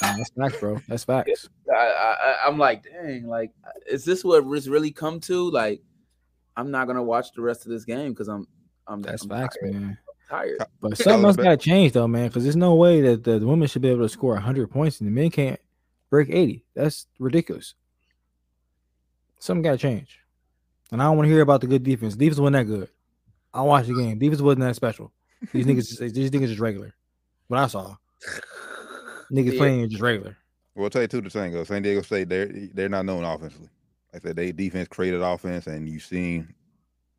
[0.00, 0.80] Nah, that's facts, bro.
[0.86, 1.48] That's facts.
[1.74, 3.50] I, I, I'm like, dang, like,
[3.90, 5.50] is this what it's really come to?
[5.50, 5.80] Like,
[6.56, 8.46] I'm not gonna watch the rest of this game because I'm,
[8.86, 9.72] I'm, That's I'm facts, tired.
[9.74, 9.98] man.
[10.28, 10.58] Tired.
[10.80, 12.28] But something else got to change though, man.
[12.28, 15.00] Because there's no way that the, the women should be able to score 100 points
[15.00, 15.58] and the men can't
[16.10, 16.64] break 80.
[16.74, 17.74] That's ridiculous.
[19.38, 20.18] Something got to change.
[20.90, 22.16] And I don't want to hear about the good defense.
[22.16, 22.88] Defense wasn't that good.
[23.54, 24.18] I watched the game.
[24.18, 25.12] Defense wasn't that special.
[25.52, 26.94] These niggas, just, these niggas just regular.
[27.46, 27.96] What I saw,
[29.32, 29.58] niggas Yeah.
[29.58, 30.36] playing just regular.
[30.74, 31.20] Well, I'll tell you too.
[31.20, 33.68] The thing goes, San Diego State they're they're not known offensively.
[34.12, 36.54] Like I said, they defense created offense, and you seen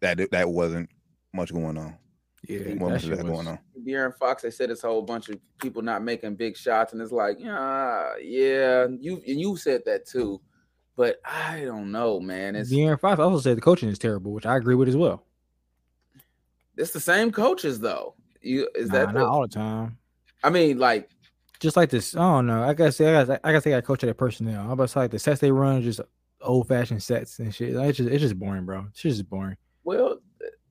[0.01, 0.89] that that wasn't
[1.33, 1.95] much going on.
[2.47, 3.59] Yeah, Wasn't that much shit of that was- going on.
[3.85, 7.01] De'Aaron Fox, they said it's a whole bunch of people not making big shots, and
[7.01, 10.39] it's like, yeah, yeah, you and you said that too,
[10.95, 12.55] but I don't know, man.
[12.55, 15.25] It's De'Aaron Fox also said the coaching is terrible, which I agree with as well.
[16.77, 18.15] it's the same coaches though.
[18.41, 19.05] You is Nah, that?
[19.07, 19.97] not the- all the time.
[20.43, 21.09] I mean, like,
[21.59, 22.15] just like this.
[22.15, 22.63] I don't know.
[22.63, 24.61] I gotta say, I gotta, I gotta say, I coach that personnel.
[24.63, 25.99] I'm about to say like the sets they run, just
[26.41, 27.73] old fashioned sets and shit.
[27.73, 28.85] Like, It's just, it's just boring, bro.
[28.91, 29.57] It's just boring.
[29.83, 30.19] well,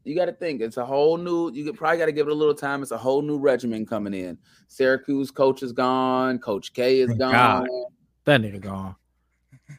[0.09, 1.53] you got to think it's a whole new.
[1.53, 2.83] You probably got to give it a little time.
[2.83, 4.38] It's a whole new regimen coming in.
[4.66, 6.38] Syracuse coach is gone.
[6.38, 7.66] Coach K is Thank gone.
[7.66, 7.68] God.
[8.25, 8.97] That nigga gone.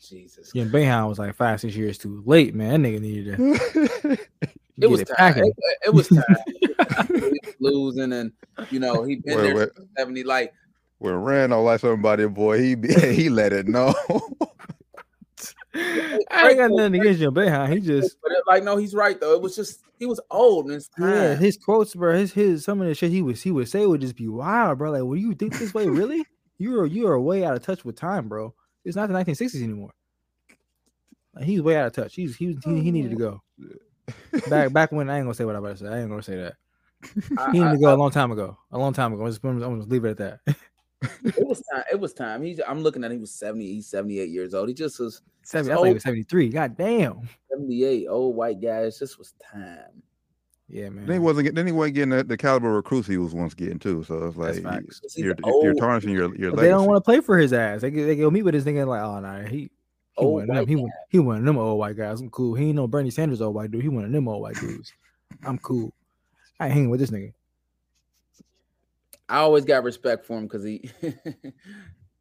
[0.00, 2.82] Jesus, Yeah, Boeheim was like five, six years too late, man.
[2.82, 4.18] That nigga needed to
[4.78, 5.36] it was it time.
[5.38, 5.54] It,
[5.86, 6.22] it was time.
[7.08, 8.30] He was losing, and
[8.70, 9.68] you know he been Wait, there wait.
[9.98, 10.22] seventy.
[10.22, 10.52] Like
[10.98, 13.92] When Randall like somebody, boy, he be, he let it know.
[16.30, 17.72] I ain't got nothing against Jim Boeheim.
[17.72, 19.34] He just, But it, like, no, he's right though.
[19.34, 22.14] It was just he was old and yeah, his quotes, bro.
[22.16, 24.78] His, his, some of the shit he was, he would say would just be wild,
[24.78, 24.90] bro.
[24.92, 26.24] Like, well, you think this way, really?
[26.58, 28.54] You are, you are way out of touch with time, bro.
[28.84, 29.92] It's not the 1960s anymore.
[31.34, 32.14] Like, he's way out of touch.
[32.14, 33.42] He's, he, he, he needed to go.
[33.60, 35.90] Oh, back back when I ain't gonna say what I'm about to say.
[35.90, 36.54] I ain't gonna say that.
[37.38, 38.56] I- He needed I- to go a long time ago.
[38.72, 39.24] A long time ago.
[39.24, 40.56] I'm just, I'm gonna leave it at that.
[41.02, 41.84] it was time.
[41.92, 42.42] It was time.
[42.42, 44.68] He's I'm looking at him, he was 70, he's 78 years old.
[44.68, 46.48] He just was 70, I thought he was 73.
[46.48, 47.28] God damn.
[47.50, 48.96] 78, old white guys.
[48.96, 50.02] It just was time.
[50.68, 51.06] Yeah, man.
[51.06, 51.44] then he wasn't.
[51.44, 54.02] get- Then he wasn't getting the, the caliber of recruits he was once getting too.
[54.02, 55.00] So it's like facts.
[55.16, 55.62] You're, old.
[55.64, 57.82] you're tarnishing your your But they don't want to play for his ass.
[57.82, 59.70] They, go- they go meet with this nigga like, oh nah, he he
[60.16, 60.56] Old one of them.
[60.56, 62.20] white He, one- he one of them old white guys.
[62.20, 62.54] I'm cool.
[62.54, 63.82] He ain't no Bernie Sanders old white dude.
[63.82, 64.92] He one of them old white dudes.
[65.44, 65.92] I'm cool.
[66.58, 67.32] I ain't hanging with this nigga.
[69.28, 70.88] I always got respect for him because he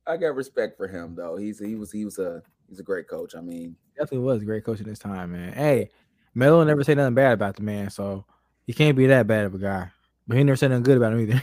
[0.07, 1.37] I got respect for him though.
[1.37, 3.35] He's he was he was a he's a great coach.
[3.35, 5.53] I mean, Definitely was a great coach at this time, man.
[5.53, 5.89] Hey,
[6.33, 8.25] Melo never said nothing bad about the man, so
[8.65, 9.91] he can't be that bad of a guy.
[10.27, 11.41] But he never said nothing good about him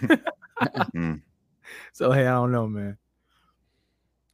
[0.00, 0.22] either.
[1.92, 2.96] So hey, I don't know, man.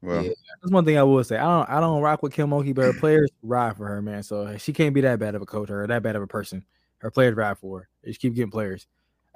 [0.02, 0.30] Well, Yeah.
[0.62, 1.36] That's one thing I will say.
[1.36, 4.22] I don't I don't rock with Kim Mulkey, but her players ride for her, man.
[4.22, 6.64] So she can't be that bad of a coach or that bad of a person.
[6.98, 7.88] Her players ride for her.
[8.02, 8.86] They just keep getting players.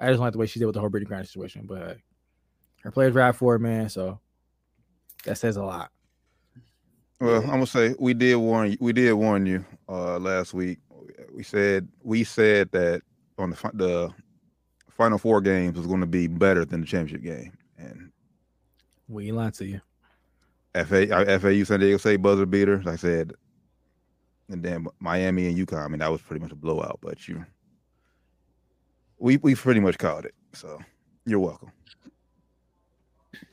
[0.01, 1.97] I just don't like the way she did with the whole Brittney Griner situation, but
[2.81, 3.87] her players ride for her, man.
[3.87, 4.19] So
[5.25, 5.91] that says a lot.
[7.19, 8.77] Well, I'm gonna say we did warn you.
[8.81, 10.79] We did warn you uh, last week.
[11.35, 13.03] We said we said that
[13.37, 14.13] on the the
[14.89, 18.11] final four games was going to be better than the championship game, and
[19.07, 19.81] We ain't lying to you.
[20.73, 22.77] FA uh, FAU San Diego State buzzer beater.
[22.77, 23.33] Like I said,
[24.49, 25.85] and then Miami and UConn.
[25.85, 26.97] I mean, that was pretty much a blowout.
[27.03, 27.45] But you,
[29.21, 30.33] we we pretty much called it.
[30.53, 30.79] So
[31.25, 31.71] you're welcome.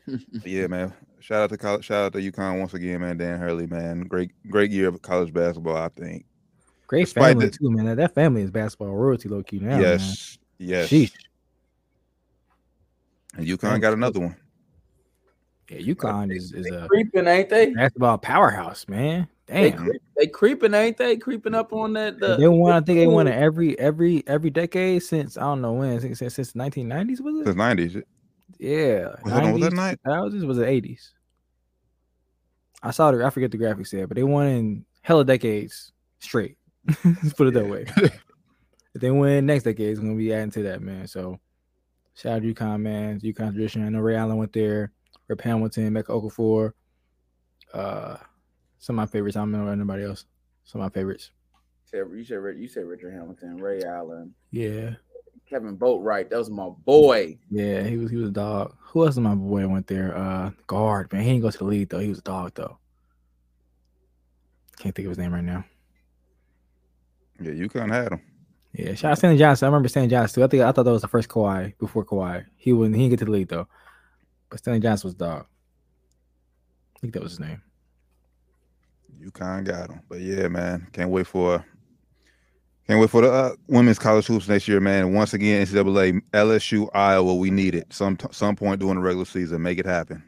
[0.43, 0.95] Yeah, man.
[1.21, 3.19] Shout out to college, shout out to UConn once again, man.
[3.19, 4.01] Dan Hurley, man.
[4.05, 5.77] Great great year of college basketball.
[5.77, 6.25] I think.
[6.87, 7.85] Great Despite family the- too, man.
[7.85, 9.79] That, that family is basketball royalty, low key now.
[9.79, 10.69] yes, man.
[10.71, 10.89] yes.
[10.89, 11.13] Sheesh.
[13.37, 14.37] And UConn got another one.
[15.71, 17.71] Yeah, UConn is, is a creeping, ain't they?
[17.71, 19.29] basketball powerhouse, man.
[19.47, 19.85] They, Damn.
[19.85, 21.17] creep, they creeping, ain't they?
[21.17, 22.19] Creeping up on that.
[22.19, 22.73] The, they won.
[22.73, 26.01] I think they won it every every every decade since I don't know when.
[26.01, 27.45] Since since, since the 1990s was it?
[27.45, 27.97] Since nineties.
[28.59, 29.15] Yeah.
[29.25, 29.99] Was that- was that night?
[30.05, 31.11] Thousands was the 80s.
[32.83, 36.57] I saw the I forget the graphics there, but they won in hella decades straight.
[37.05, 37.87] Let's put it that way.
[37.97, 41.07] if they win next decade, it's gonna be adding to that, man.
[41.07, 41.41] So
[42.15, 43.21] shout out to UConn, man.
[43.21, 43.85] UConn tradition.
[43.85, 44.93] I know Ray Allen went there,
[45.29, 46.73] Rip Hamilton, Mecca Okafor.
[47.73, 48.17] Uh
[48.79, 49.37] Some of my favorites.
[49.37, 50.25] I don't know about anybody else.
[50.65, 51.31] Some of my favorites.
[51.93, 54.91] You said you said Richard Hamilton, Ray Allen, Yeah,
[55.49, 56.29] Kevin Boatright.
[56.31, 57.39] That was my boy.
[57.51, 57.83] yeah.
[57.85, 58.75] He was he was a dog.
[58.81, 60.17] Who else is my boy went there?
[60.17, 61.23] Uh, guard man.
[61.23, 61.99] He didn't go to the league though.
[61.99, 62.79] He was a dog though.
[64.79, 65.65] Can't think of his name right now.
[67.41, 68.21] Yeah, you couldn't have him.
[68.75, 69.67] Yeah, shout out Stanley Johnson.
[69.67, 70.45] I remember Stanley Johnson too.
[70.45, 72.45] I think I thought that was the first Kawhi before Kawhi.
[72.57, 73.67] He wouldn't he didn't get to the league though.
[74.51, 75.47] But Stanley Johnson was dog.
[76.97, 77.63] I think that was his name.
[79.19, 80.01] You kind of got him.
[80.09, 81.65] But yeah, man, can't wait for
[82.87, 85.05] can't wait for the uh, women's college hoops next year, man.
[85.07, 87.93] And once again, NCAA, LSU, Iowa, we need it.
[87.93, 90.23] Some some point during the regular season, make it happen.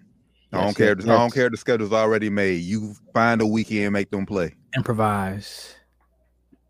[0.52, 0.96] I don't care.
[0.98, 1.48] yes, I don't care.
[1.48, 2.62] The schedule's already made.
[2.62, 4.54] You find a weekend, make them play.
[4.76, 5.76] Improvise.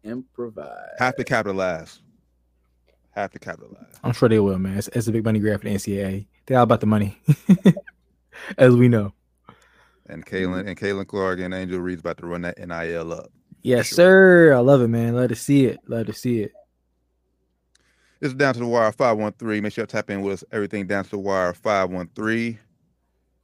[0.05, 0.91] Improvise.
[0.99, 2.01] Have to capitalize.
[3.13, 3.87] Have to capitalize.
[4.05, 4.79] I'm sure they will, man.
[4.79, 6.27] It's, it's a big money grab for the NCAA.
[6.51, 7.17] They're all about the money,
[8.59, 9.13] as we know.
[10.07, 13.31] And Caitlin and Caitlin Clark and Angel Reese about to run that NIL up.
[13.63, 13.95] Yes, Sure.
[13.95, 14.55] sir.
[14.55, 15.15] I love it, man.
[15.15, 15.79] Love to see it.
[15.87, 16.53] Love to see it.
[18.19, 19.63] This is down to the wire 513.
[19.63, 20.45] Make sure you tap in with us.
[20.51, 22.59] Everything down to the wire 513.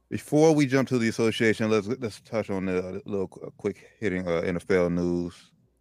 [0.09, 4.27] Before we jump to the association, let's let's touch on the uh, little quick hitting
[4.27, 5.33] uh, NFL news.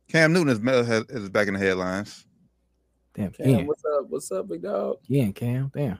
[0.06, 2.24] Cam Newton is, is back in the headlines.
[3.14, 3.66] Damn, Cam, Cam.
[3.66, 4.06] what's up?
[4.08, 4.98] What's up, big dog?
[5.08, 5.72] Yeah, Cam.
[5.74, 5.98] Damn.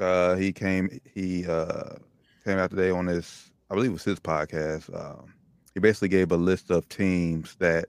[0.00, 1.96] Uh, he came he uh,
[2.44, 4.94] came out today on his I believe it was his podcast.
[4.98, 5.34] Um,
[5.74, 7.86] he basically gave a list of teams that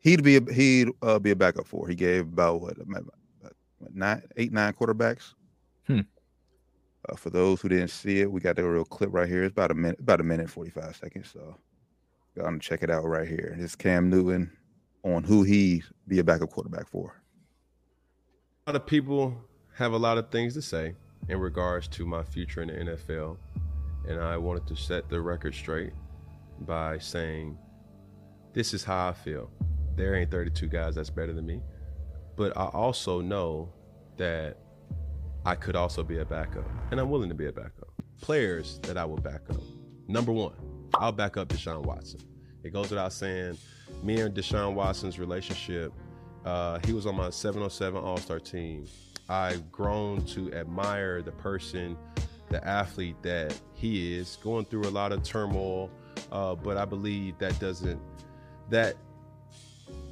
[0.00, 1.86] he'd be a, he'd uh, be a backup for.
[1.88, 3.12] He gave about what about
[3.92, 5.34] nine, eight, nine quarterbacks.
[5.86, 6.00] Hmm.
[7.08, 9.44] Uh, for those who didn't see it, we got the real clip right here.
[9.44, 11.30] It's about a minute, about a minute forty five seconds.
[11.30, 11.56] So,
[12.36, 13.56] go on and check it out right here.
[13.58, 14.50] It's Cam Newton
[15.02, 17.20] on who he'd be a backup quarterback for.
[18.66, 19.36] A lot of people
[19.74, 20.94] have a lot of things to say
[21.28, 23.36] in regards to my future in the NFL,
[24.08, 25.92] and I wanted to set the record straight
[26.60, 27.58] by saying,
[28.52, 29.50] This is how I feel.
[29.96, 31.60] There ain't 32 guys that's better than me,
[32.36, 33.72] but I also know
[34.16, 34.56] that
[35.44, 37.88] I could also be a backup, and I'm willing to be a backup.
[38.20, 39.60] Players that I will back up.
[40.08, 40.54] Number one,
[40.94, 42.20] I'll back up Deshaun Watson.
[42.62, 43.58] It goes without saying,
[44.02, 45.92] me and Deshaun Watson's relationship
[46.44, 48.86] uh, he was on my 707 All Star team.
[49.28, 51.96] I've grown to admire the person,
[52.50, 55.90] the athlete that he is, going through a lot of turmoil.
[56.30, 58.00] Uh, but I believe that doesn't
[58.70, 58.96] that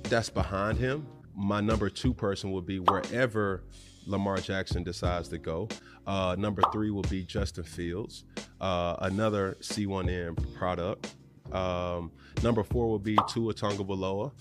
[0.05, 1.07] that's behind him.
[1.35, 3.63] My number two person will be wherever
[4.07, 5.69] Lamar Jackson decides to go.
[6.07, 8.25] Uh, number three will be Justin Fields,
[8.61, 11.15] uh, another C1N product.
[11.53, 12.11] Um,
[12.43, 14.33] number four will be Tua Tagovailoa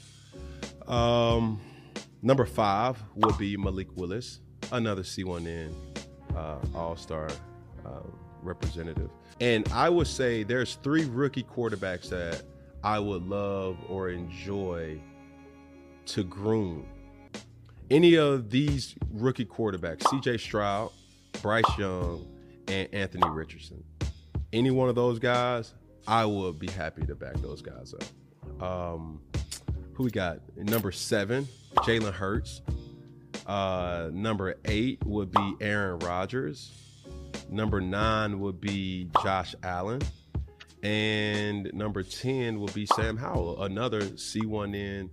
[0.87, 1.59] Um,
[2.21, 4.39] number five would be Malik Willis,
[4.71, 5.73] another C1N
[6.35, 7.27] uh, All Star
[7.85, 8.01] uh,
[8.41, 9.09] representative.
[9.39, 12.43] And I would say there's three rookie quarterbacks that
[12.83, 15.01] I would love or enjoy
[16.07, 16.85] to groom.
[17.89, 20.91] Any of these rookie quarterbacks, CJ Stroud,
[21.41, 22.25] Bryce Young,
[22.67, 23.83] and Anthony Richardson.
[24.53, 25.73] Any one of those guys,
[26.07, 28.63] I would be happy to back those guys up.
[28.63, 29.21] Um,
[29.93, 30.39] who we got?
[30.57, 32.61] Number seven, Jalen Hurts.
[33.51, 36.71] Uh, number eight would be Aaron Rodgers.
[37.49, 40.01] Number nine would be Josh Allen.
[40.83, 45.09] And number 10 would be Sam Howell, another C1N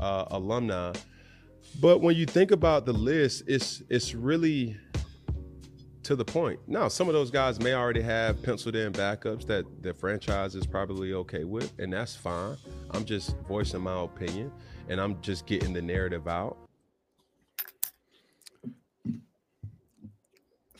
[0.00, 0.92] uh, alumni.
[1.80, 4.76] But when you think about the list, it's it's really
[6.02, 6.58] to the point.
[6.66, 10.66] Now, some of those guys may already have penciled in backups that the franchise is
[10.66, 12.56] probably okay with, and that's fine.
[12.90, 14.50] I'm just voicing my opinion
[14.88, 16.67] and I'm just getting the narrative out.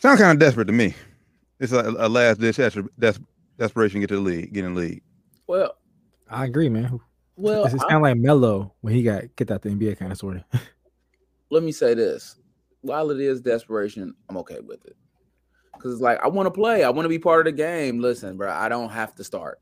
[0.01, 0.95] Sound kind of desperate to me.
[1.61, 3.19] It's a, a last ditch des- des-
[3.59, 5.03] desperation to get to the league, get in the league.
[5.47, 5.77] Well,
[6.31, 7.01] I agree, man.
[7.37, 10.13] well, It's I- kind of like Melo when he got kicked out the NBA, kind
[10.13, 10.61] of sort of.
[11.51, 12.37] let me say this.
[12.83, 14.97] While it is desperation, I'm okay with it.
[15.81, 16.83] Cause it's like I want to play.
[16.83, 18.01] I want to be part of the game.
[18.01, 19.61] Listen, bro, I don't have to start.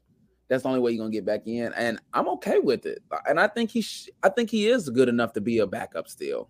[0.49, 3.03] That's the only way you're gonna get back in, and I'm okay with it.
[3.29, 6.09] And I think he, sh- I think he is good enough to be a backup
[6.09, 6.49] still.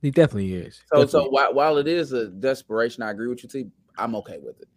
[0.00, 0.80] He definitely is.
[0.92, 3.66] So, so while, while it is a desperation, I agree with you, T.
[3.96, 4.68] I'm okay with it.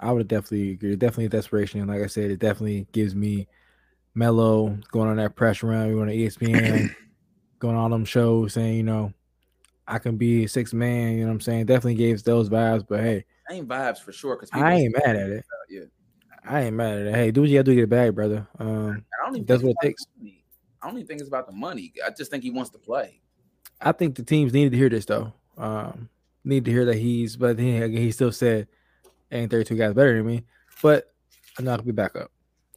[0.00, 0.96] I would definitely agree.
[0.96, 1.80] Definitely a desperation.
[1.80, 3.46] And like I said, it definitely gives me
[4.14, 5.88] Melo going on that press run.
[5.88, 6.94] We went to ESPN,
[7.58, 9.12] going on all them shows saying, you know,
[9.86, 11.12] I can be a six man.
[11.12, 11.66] You know what I'm saying?
[11.66, 12.84] Definitely gave those vibes.
[12.86, 14.36] But hey, Same vibes for sure.
[14.36, 15.44] Because I ain't mad at it.
[15.70, 15.84] Yeah,
[16.44, 17.14] I ain't mad at it.
[17.14, 18.46] Hey, do what you gotta do to get it back, brother.
[18.58, 20.04] Um, I don't even That's what it takes.
[20.82, 21.92] I don't even think it's about the money.
[22.04, 23.20] I just think he wants to play.
[23.80, 25.32] I think the teams needed to hear this though.
[25.56, 26.08] Um,
[26.44, 28.68] need to hear that he's, but he he still said,
[29.30, 30.44] "Ain't 32 guys better than me."
[30.82, 31.12] But
[31.58, 32.30] I'm not gonna be back up.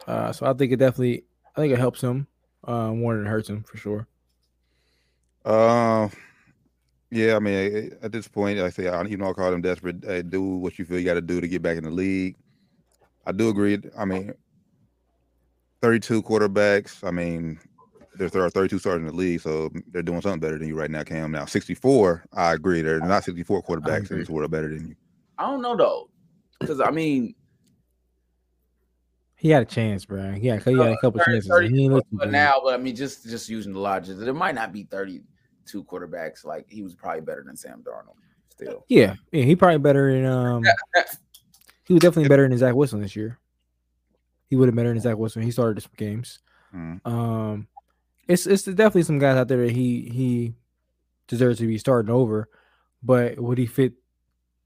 [0.08, 1.24] Uh, so I think it definitely,
[1.56, 2.28] I think it helps him
[2.64, 4.08] uh, more than it hurts him for sure.
[5.46, 6.10] Uh,
[7.12, 10.04] yeah, I mean, at this point, I say, I, you know, I call him desperate.
[10.04, 12.36] Hey, do what you feel you got to do to get back in the league.
[13.26, 13.80] I do agree.
[13.98, 14.34] I mean,
[15.82, 17.06] 32 quarterbacks.
[17.08, 17.60] I mean,
[18.28, 20.92] there are 32 starters in the league, so they're doing something better than you right
[20.92, 21.32] now, Cam.
[21.32, 22.82] Now, 64, I agree.
[22.82, 24.96] They're not 64 quarterbacks in this world better than you.
[25.38, 26.10] I don't know though,
[26.60, 27.34] because I mean,
[29.36, 30.36] he had a chance, bro.
[30.38, 31.50] Yeah, he, he had a couple 30, chances.
[31.50, 34.74] 30, but, but now, but I mean, just just using the logic, there might not
[34.74, 36.44] be 32 quarterbacks.
[36.44, 38.16] Like he was probably better than Sam Darnold.
[38.50, 40.66] Still, yeah, yeah, he probably better in um.
[41.86, 43.40] he was definitely better than Zach Wilson this year.
[44.50, 45.42] He would have better than Zach Wilson.
[45.42, 46.40] He started some games.
[46.76, 47.00] Mm.
[47.06, 47.68] Um,
[48.30, 50.54] it's it's definitely some guys out there that he he
[51.28, 52.48] deserves to be starting over,
[53.02, 53.94] but would he fit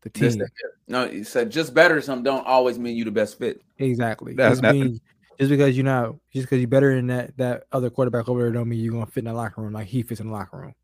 [0.01, 0.43] the team?
[0.88, 2.01] no, he said just better.
[2.01, 3.61] Some don't always mean you the best fit.
[3.80, 4.34] Exactly.
[4.34, 4.99] That's just, mean,
[5.39, 8.51] just because you're not just because you're better than that that other quarterback over there
[8.51, 10.57] don't mean you're gonna fit in the locker room like he fits in the locker
[10.57, 10.76] room.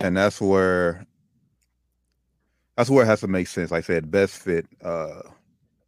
[0.00, 1.06] And that's where
[2.76, 3.70] that's where it has to make sense.
[3.70, 4.66] Like I said, best fit.
[4.82, 5.20] Uh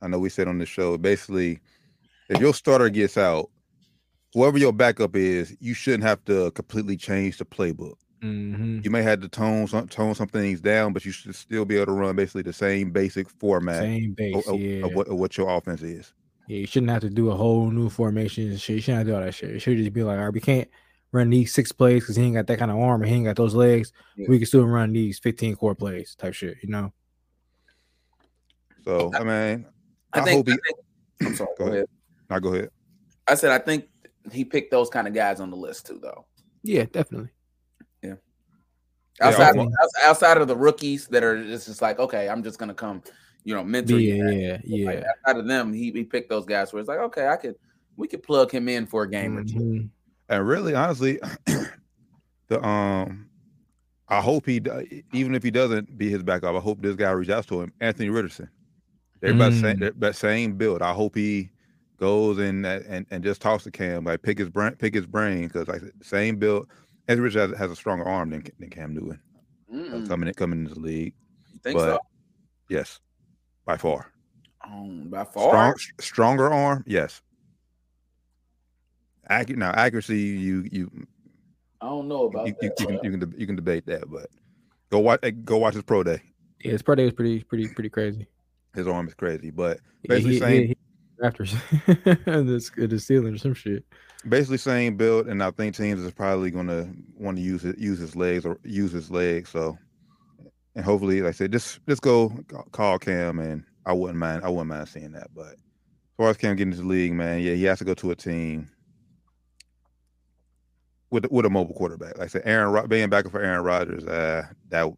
[0.03, 1.61] I know we said on the show basically
[2.29, 3.49] if your starter gets out,
[4.35, 7.95] whoever your backup is, you shouldn't have to completely change the playbook.
[8.23, 8.81] Mm-hmm.
[8.83, 11.77] You may have to tone some tone some things down, but you should still be
[11.77, 14.85] able to run basically the same basic format same base, of, yeah.
[14.85, 16.13] of, what, of what your offense is.
[16.49, 18.77] Yeah, you shouldn't have to do a whole new formation and shit.
[18.77, 19.51] You shouldn't do all that shit.
[19.51, 20.69] It should just be like, all right, we can't
[21.13, 23.27] run these six plays because he ain't got that kind of arm and he ain't
[23.27, 23.93] got those legs.
[24.17, 24.27] Yeah.
[24.29, 26.93] We can still run these 15 core plays type shit, you know?
[28.85, 29.67] So, I mean,
[30.13, 30.55] I, I think, hope he.
[30.55, 30.79] I think,
[31.21, 31.87] I'm sorry, go, go ahead.
[32.31, 32.71] Now go ahead.
[33.27, 33.85] I said I think
[34.33, 36.27] he picked those kind of guys on the list too, though.
[36.63, 37.31] Yeah, definitely.
[38.03, 38.15] Yeah.
[39.21, 39.67] Outside, yeah,
[40.05, 43.03] outside of the rookies that are just, just like, okay, I'm just gonna come,
[43.45, 43.99] you know, mentor.
[43.99, 44.87] Yeah, yeah, yeah.
[44.87, 47.57] Like, outside of them, he, he picked those guys where it's like, okay, I could,
[47.97, 49.41] we could plug him in for a game mm-hmm.
[49.41, 49.59] or two.
[49.59, 49.87] Mm-hmm.
[50.29, 51.19] And really, honestly,
[52.49, 53.29] the um,
[54.09, 54.61] I hope he,
[55.13, 57.73] even if he doesn't be his backup, I hope this guy reaches out to him,
[57.81, 58.49] Anthony Richardson.
[59.21, 59.61] They're about mm.
[59.61, 60.81] same, that same build.
[60.81, 61.51] I hope he
[61.99, 65.49] goes and and and just talks to Cam, like pick his brain, pick his brain,
[65.49, 66.69] because like same build.
[67.09, 69.19] Ezra Rich has, has, a stronger arm than, than Cam Newton
[69.73, 70.09] mm.
[70.09, 71.15] coming in, coming into the league.
[71.53, 71.99] You think but, so?
[72.69, 73.01] Yes,
[73.65, 74.13] by far.
[74.65, 76.85] Um, by far, Strong, stronger arm.
[76.87, 77.23] Yes.
[79.29, 80.19] Accurate now, accuracy.
[80.19, 80.91] You you.
[81.81, 82.81] I don't know about you, that.
[82.81, 84.27] You, you, can, you can you can debate that, but
[84.91, 86.21] go watch go watch his pro day.
[86.63, 88.27] Yeah, his pro day was pretty pretty pretty crazy.
[88.75, 90.77] His arm is crazy, but basically he, saying he,
[91.23, 91.53] Raptors
[92.47, 93.85] this the, the Steelers or some shit.
[94.29, 97.79] Basically, same build, and I think teams is probably going to want to use it,
[97.79, 99.51] use his legs or use his legs.
[99.51, 99.79] So,
[100.75, 102.33] and hopefully, like I said, just just go
[102.73, 104.45] call Cam, and I wouldn't mind.
[104.45, 105.29] I wouldn't mind seeing that.
[105.35, 107.95] But as far as Cam getting into the league, man, yeah, he has to go
[107.95, 108.69] to a team
[111.11, 112.19] with with a mobile quarterback.
[112.19, 114.93] Like I said, Aaron being back for Aaron Rodgers, uh, that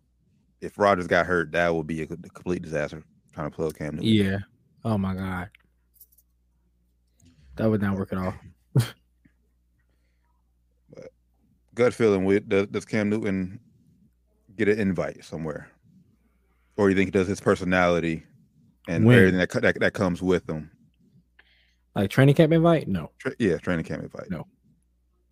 [0.60, 3.02] if Rodgers got hurt, that would be a complete disaster.
[3.32, 3.96] Trying to plug Cam.
[3.96, 4.08] Newton.
[4.08, 4.38] Yeah.
[4.84, 5.50] Oh my god.
[7.60, 8.32] That would not work at all.
[10.94, 11.12] but
[11.74, 13.60] gut feeling with does, does Cam Newton
[14.56, 15.70] get an invite somewhere,
[16.78, 18.22] or you think he does his personality
[18.88, 19.18] and when?
[19.18, 20.70] everything that, that that comes with him?
[21.94, 22.88] Like training camp invite?
[22.88, 23.10] No.
[23.18, 24.30] Tra- yeah, training camp invite.
[24.30, 24.46] No.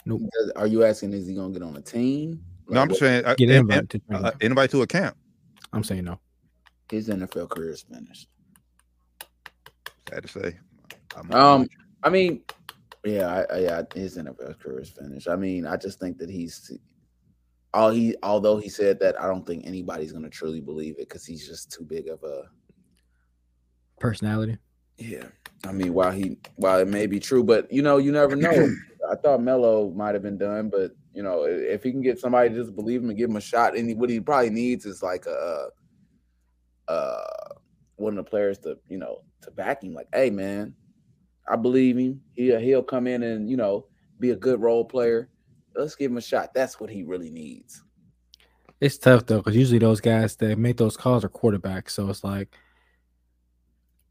[0.05, 0.21] Nope.
[0.55, 2.45] Are you asking is he gonna get on a team?
[2.67, 5.17] Like, no, I'm just saying uh, get an invite, to uh, invite to a camp.
[5.73, 6.21] I'm saying no.
[6.91, 8.29] His NFL career is finished.
[10.11, 10.59] Sad to say.
[11.17, 11.67] I'm um,
[12.03, 12.43] I mean,
[13.05, 15.29] yeah, I, I, yeah, his NFL career is finished.
[15.29, 16.77] I mean, I just think that he's
[17.75, 18.17] all he.
[18.23, 21.47] Although he said that, I don't think anybody's going to truly believe it because he's
[21.47, 22.43] just too big of a
[24.01, 24.59] personality.
[24.97, 25.27] Yeah,
[25.65, 28.75] I mean, while he while it may be true, but you know, you never know.
[29.11, 32.51] I thought Melo might have been done, but you know, if he can get somebody
[32.51, 34.85] to just believe him and give him a shot, and he, what he probably needs
[34.85, 35.69] is like a,
[36.89, 37.55] uh,
[37.97, 39.95] one of the players to you know to back him.
[39.95, 40.75] Like, hey, man,
[41.51, 42.21] I believe him.
[42.35, 43.87] He'll he'll come in and you know
[44.19, 45.29] be a good role player.
[45.75, 46.55] Let's give him a shot.
[46.55, 47.83] That's what he really needs.
[48.81, 51.91] It's tough though, because usually those guys that make those calls are quarterbacks.
[51.91, 52.57] So it's like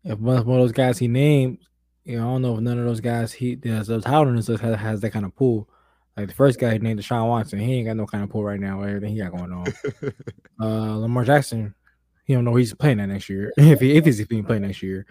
[0.04, 1.60] if one of those guys he named,
[2.04, 4.60] you know, I don't know if none of those guys he does those Howlanders has,
[4.60, 5.70] has that kind of pull.
[6.16, 8.44] Like the first guy he named Deshaun Watson, he ain't got no kind of pull
[8.44, 8.82] right now.
[8.82, 9.68] Everything he got going on.
[10.62, 11.76] uh, Lamar Jackson,
[12.26, 13.54] he don't know he's playing that next year.
[13.58, 15.06] if he if he's being playing next year,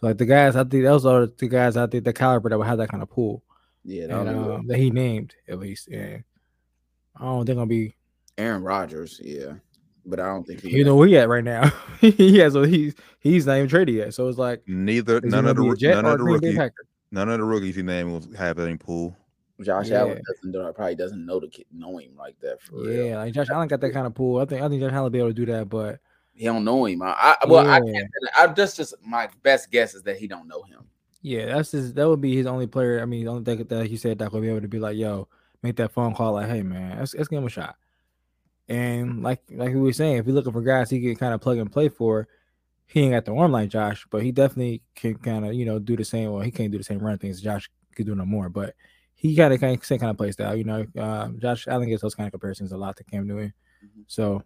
[0.00, 2.58] so like the guys, I think those are the guys I think the caliber that
[2.58, 3.42] would have that kind of pool.
[3.84, 5.88] Yeah, and, um, that he named at least.
[5.88, 6.24] And
[7.16, 7.94] I don't think I'll be
[8.36, 9.20] Aaron Rodgers.
[9.22, 9.54] Yeah,
[10.04, 11.72] but I don't think he You know where he at right now.
[12.00, 14.14] he has so he's he's not even traded yet.
[14.14, 16.40] So it's like Neither none of the be a roo- Jet none of the Green
[16.40, 16.70] Bay rookies
[17.10, 19.16] none of the rookies he named will have any pool.
[19.62, 20.00] Josh Yeah.
[20.00, 23.06] Allen doesn't know, probably doesn't know the kid, know him like that for real.
[23.06, 24.40] Yeah, like Josh Allen got that kind of pool.
[24.40, 26.00] I think I think Josh Allen will be able to do that, but
[26.36, 27.02] He don't know him.
[27.02, 27.92] I, I well, I Yeah.
[27.92, 28.10] can't.
[28.38, 30.84] I that's just my best guess is that he don't know him.
[31.22, 33.00] yeah, that's his that would be his only player.
[33.00, 34.96] I mean, the only thing that he said that would be able to be like,
[34.96, 35.28] yo,
[35.62, 37.76] make that phone call, like, hey man, let's, let's give him a shot.
[38.68, 41.40] And like like we were saying, if you're looking for guys he can kind of
[41.40, 42.28] plug and play for,
[42.86, 45.78] he ain't got the arm like Josh, but he definitely can kind of you know
[45.78, 46.32] do the same.
[46.32, 48.74] Well, he can't do the same run things Josh could do no more, but
[49.14, 50.54] he kind of kind of same kind of play style.
[50.54, 53.54] You know, um, Josh Allen gets those kind of comparisons a lot to Cam Newton.
[53.84, 54.04] Mhm.
[54.06, 54.42] So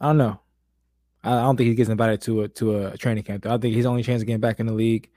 [0.00, 0.40] I don't know.
[1.26, 3.44] I don't think he gets invited to a to a training camp.
[3.44, 3.54] Though.
[3.54, 5.10] I think his only chance of getting back in the league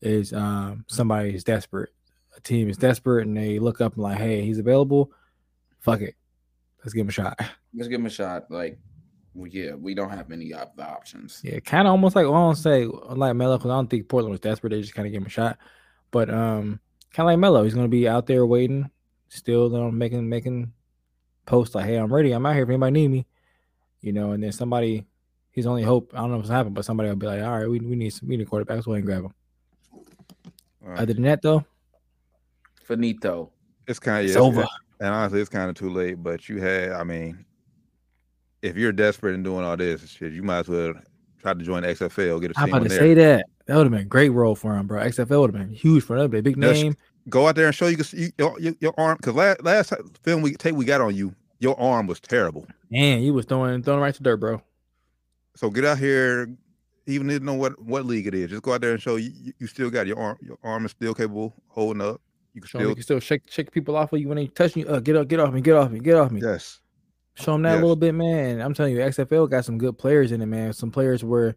[0.00, 1.90] is um somebody is desperate.
[2.36, 5.10] A team is desperate and they look up and like, hey, he's available.
[5.80, 6.14] Fuck it.
[6.80, 7.38] Let's give him a shot.
[7.74, 8.50] Let's give him a shot.
[8.50, 8.78] Like,
[9.34, 11.40] well, yeah, we don't have many op- the options.
[11.44, 14.08] Yeah, kind of almost like well, I don't say like Melo because I don't think
[14.08, 14.70] Portland was desperate.
[14.70, 15.58] They just kind of give him a shot.
[16.10, 16.80] But um,
[17.12, 18.90] kind of like Melo, he's gonna be out there waiting,
[19.28, 20.72] still you know, making making
[21.44, 22.32] posts like, "Hey, I'm ready.
[22.32, 23.26] I'm out here if anybody need me."
[24.00, 25.06] You know, and then somebody,
[25.56, 26.12] his only hope.
[26.14, 28.10] I don't know what's happened, but somebody will be like, "All right, we, we need
[28.10, 28.76] some, we need a quarterback.
[28.76, 29.34] Let's go grab him."
[30.84, 31.00] All right.
[31.00, 31.64] Other than that, though,
[32.84, 33.50] Finito.
[33.88, 34.66] It's kind of it's yeah, over.
[35.00, 36.22] And honestly, it's kind of too late.
[36.22, 37.44] But you had, I mean,
[38.62, 40.94] if you're desperate and doing all this shit, you might as well
[41.40, 42.40] try to join the XFL.
[42.40, 42.98] Get a I'm team about to there.
[42.98, 43.46] say that.
[43.66, 45.00] That would have been a great role for him, bro.
[45.02, 46.30] XFL would have been huge for him.
[46.30, 46.96] Big Just- name.
[47.28, 49.16] Go out there and show you, can see your, your, your arm.
[49.16, 49.92] Because last last
[50.22, 52.68] film we tape we got on you, your arm was terrible.
[52.88, 54.62] Man, you was throwing throwing right to dirt, bro.
[55.56, 56.48] So get out here,
[57.06, 58.50] even if you know what what league it is.
[58.50, 60.36] Just go out there and show you you- still got your arm.
[60.40, 62.20] Your arm is still capable holding up.
[62.54, 64.46] You can Show still you can still shake shake people off of you when they
[64.46, 64.86] touch you.
[64.86, 66.40] Uh, get up, get off me, get off me, get off me.
[66.42, 66.80] yes.
[67.34, 67.78] Show them that Yes.
[67.78, 68.60] a little bit, man.
[68.62, 70.72] I'm telling you, XFL got some good players in it, man.
[70.72, 71.54] Some players were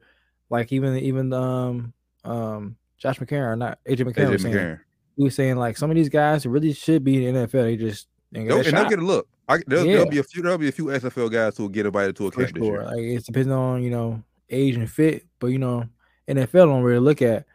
[0.50, 1.94] like even even um
[2.26, 4.80] um Josh McCarron, not AJ McCarron, AJ was saying, McCarron.
[5.16, 7.64] he was saying like some of these guys really should be in the NFL.
[7.64, 9.28] They just ain't They'll- and they'll get a look.
[9.48, 9.94] I, there'll, Yeah.
[9.98, 10.44] there'll be a few.
[10.44, 12.84] There'll be a few XFL guys who will get invited to a camp this year.
[12.84, 15.86] Like it's depending on you know age and fit, but you know
[16.28, 17.46] NFL don't really look at.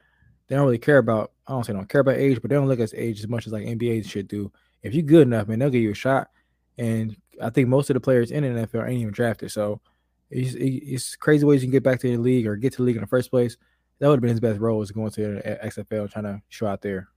[0.48, 1.30] They don't really care about.
[1.46, 3.46] I don't say don't care about age, but they don't look at age as much
[3.46, 4.50] as like NBA should do.
[4.82, 6.30] If you're good enough, man, they'll give you a shot.
[6.78, 9.80] And I think most of the players in the NFL ain't even drafted, so
[10.30, 12.82] it's, it's crazy ways you can get back to the league or get to the
[12.82, 13.56] league in the first place.
[14.00, 16.66] That would have been his best role is going to the XFL, trying to show
[16.66, 17.08] out there,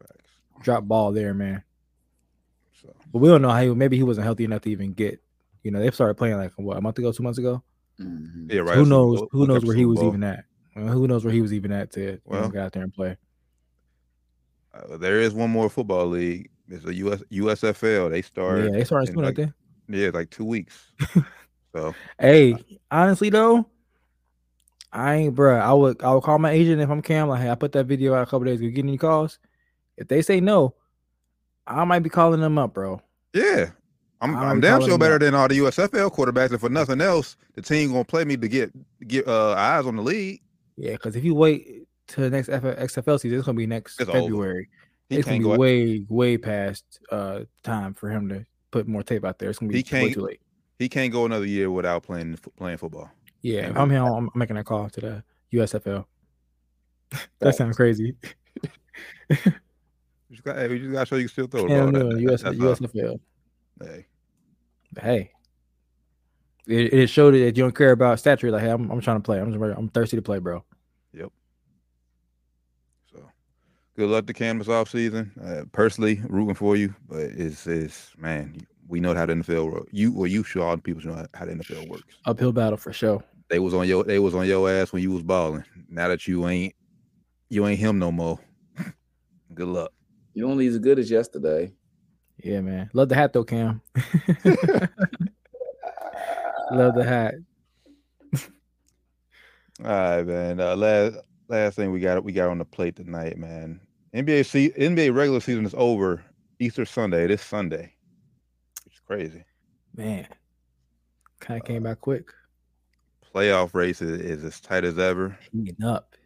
[0.00, 0.28] Facts.
[0.62, 1.62] drop ball there, man.
[2.82, 5.22] So But we don't know how he, maybe he wasn't healthy enough to even get.
[5.62, 7.62] You know, they started playing like what a month ago, two months ago.
[8.00, 8.50] Mhm.
[8.50, 8.76] yeah, So right.
[8.78, 9.18] who knows?
[9.20, 10.08] Bowl- Who look knows where he was Bowl.
[10.08, 10.44] even at?
[10.74, 12.82] Well, who knows where he was even at to you know, Well, get out there
[12.82, 13.16] and play?
[14.74, 16.50] Uh, there is one more football league.
[16.68, 18.10] It's a US USFL.
[18.10, 18.64] They start.
[18.64, 19.50] yeah, they started in soon, like, like.
[19.88, 20.90] Yeah, like two weeks.
[21.74, 22.56] so Hey,
[22.90, 23.66] honestly though,
[24.92, 25.60] I ain't, bruh.
[25.60, 27.28] I would, I would call my agent if I'm Cam.
[27.28, 28.70] Like, hey, I put that video out a couple days ago.
[28.70, 29.38] Get any calls?
[29.96, 30.74] If they say no,
[31.66, 33.00] I might be calling them up, bro.
[33.34, 33.70] yeah,
[34.20, 35.20] I'm I'm damn sure better out.
[35.20, 36.50] than all the USFL quarterbacks.
[36.50, 38.72] And for nothing else, the team gonna play me to get
[39.06, 40.40] get uh, eyes on the league.
[40.76, 44.00] Yeah, because if you wait to the next F- XFL season, it's gonna be next
[44.00, 44.12] It's.
[44.12, 44.68] February.
[45.10, 45.56] It's gonna be go.
[45.56, 49.50] way, way past uh time for him to put more tape out there.
[49.50, 50.40] It's gonna be He way too late.
[50.78, 53.10] He can't go another year without playing playing football.
[53.42, 53.82] Yeah, if Yeah.
[53.82, 56.06] I'm here, I'm making a call to the USFL.
[57.40, 58.14] that sounds crazy.
[60.32, 61.92] You just got, hey, you just gotta show you can still throw Cam.
[61.92, 62.56] Newton, that- US, that's.
[62.56, 63.20] USFL.
[63.82, 64.06] Hey,
[64.98, 65.30] Hey,
[66.66, 68.50] it, it showed that you don't care about stature.
[68.50, 69.38] Like, hey, I'm, I'm trying to play.
[69.38, 70.64] I'm just, I'm thirsty to play, bro.
[71.12, 71.28] Yep.
[73.12, 73.30] So
[73.94, 75.32] good luck to Cam this off season.
[75.42, 78.56] Uh, personally, rooting for you, but it's it's man,
[78.88, 79.90] we know how the NFL works.
[79.92, 82.16] You well, you sure all the people know how, how the NFL works.
[82.24, 83.22] Uphill battle for sure.
[83.50, 85.64] They was on your they was on your ass when you was balling.
[85.90, 86.74] Now that you ain't
[87.50, 88.40] you ain't him no more.
[89.54, 89.92] Good luck.
[90.34, 91.72] You only as good as yesterday.
[92.42, 92.90] Yeah, man.
[92.92, 93.80] Love the hat though, Cam.
[96.72, 97.34] Love the hat.
[99.84, 100.60] All right, man.
[100.60, 101.16] Uh, last
[101.48, 103.80] last thing we got we got on the plate tonight, man.
[104.14, 106.24] NBA se- NBA regular season is over
[106.58, 107.26] Easter Sunday.
[107.26, 107.92] This Sunday.
[108.86, 109.44] It's crazy.
[109.94, 110.26] Man,
[111.40, 112.30] kind of came back quick.
[113.34, 115.38] Playoff race is, is as tight as ever.
[115.52, 116.16] Heating up.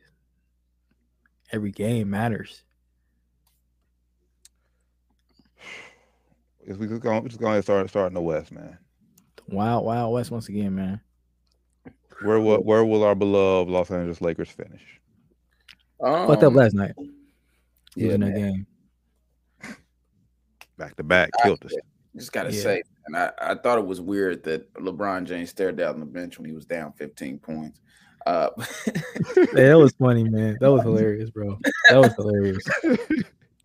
[1.52, 2.62] Every game matters.
[6.66, 8.76] If we just go, just go ahead and start start in the West, man.
[9.48, 11.00] Wild, wild West once again, man.
[12.22, 14.82] Where will where will our beloved Los Angeles Lakers finish?
[16.00, 16.94] Fucked up Um, last night.
[17.94, 18.66] yeah, Losing that game.
[20.78, 21.72] Back to back, killed us.
[22.16, 22.62] Just gotta Yeah.
[22.62, 26.38] say, And I, I thought it was weird that LeBron James stared down the bench
[26.38, 27.80] when he was down 15 points.
[28.26, 28.48] Uh,
[29.36, 30.56] Yeah, that was funny, man.
[30.60, 31.58] That was hilarious, bro.
[31.90, 32.64] That was hilarious.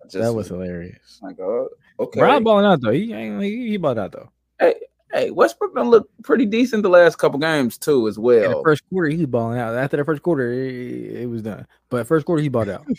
[0.03, 1.19] just That was hilarious.
[1.21, 1.69] like, oh,
[2.03, 2.19] okay.
[2.19, 2.91] Brown balling out though.
[2.91, 4.29] He ain't he, he balled out though.
[4.59, 4.75] Hey,
[5.13, 8.61] hey, Westbrook done look pretty decent the last couple games too, as well.
[8.63, 9.75] first quarter, he balling out.
[9.75, 11.65] After the first quarter, it, it was done.
[11.89, 12.85] But first quarter, he balled out.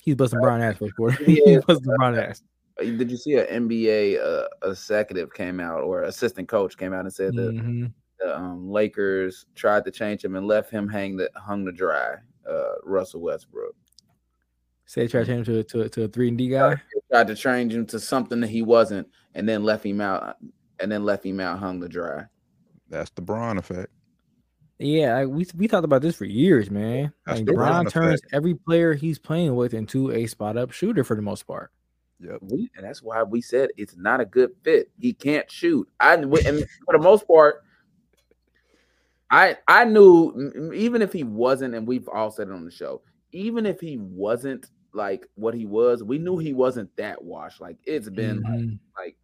[0.00, 1.22] He's busting Brown ass first quarter.
[1.26, 1.42] Yeah.
[1.56, 2.42] He's busting Brown ass.
[2.80, 7.00] Uh, Did you see an NBA uh, executive came out or assistant coach came out
[7.04, 7.92] and said that Mhm.
[8.20, 12.14] the um, Lakers tried to change him and left him hang the hung to dry.
[12.48, 13.74] Uh, Russell Westbrook
[14.88, 15.34] Say try to mm.
[15.34, 16.70] change him to, to, to a three and D guy.
[16.70, 20.38] They tried to change him to something that he wasn't, and then left him out,
[20.80, 22.24] and then left him out hung to dry.
[22.88, 23.90] That's the Bron effect.
[24.78, 27.12] Yeah, like, we we talked about this for years, man.
[27.26, 28.34] That's Like the Bron Bron turns effect.
[28.34, 31.70] every player he's playing with into a spot up shooter for the most part.
[32.20, 32.38] Yep.
[32.50, 34.90] We, and that's why we said it's not a good fit.
[34.98, 35.86] He can't shoot.
[36.00, 37.62] I and for the most part,
[39.30, 43.02] I I knew even if he wasn't, and we've all said it on the show,
[43.32, 47.60] even if he wasn't like what he was, we knew he wasn't that washed.
[47.60, 48.78] Like it's been like, Mhm.
[48.96, 49.16] like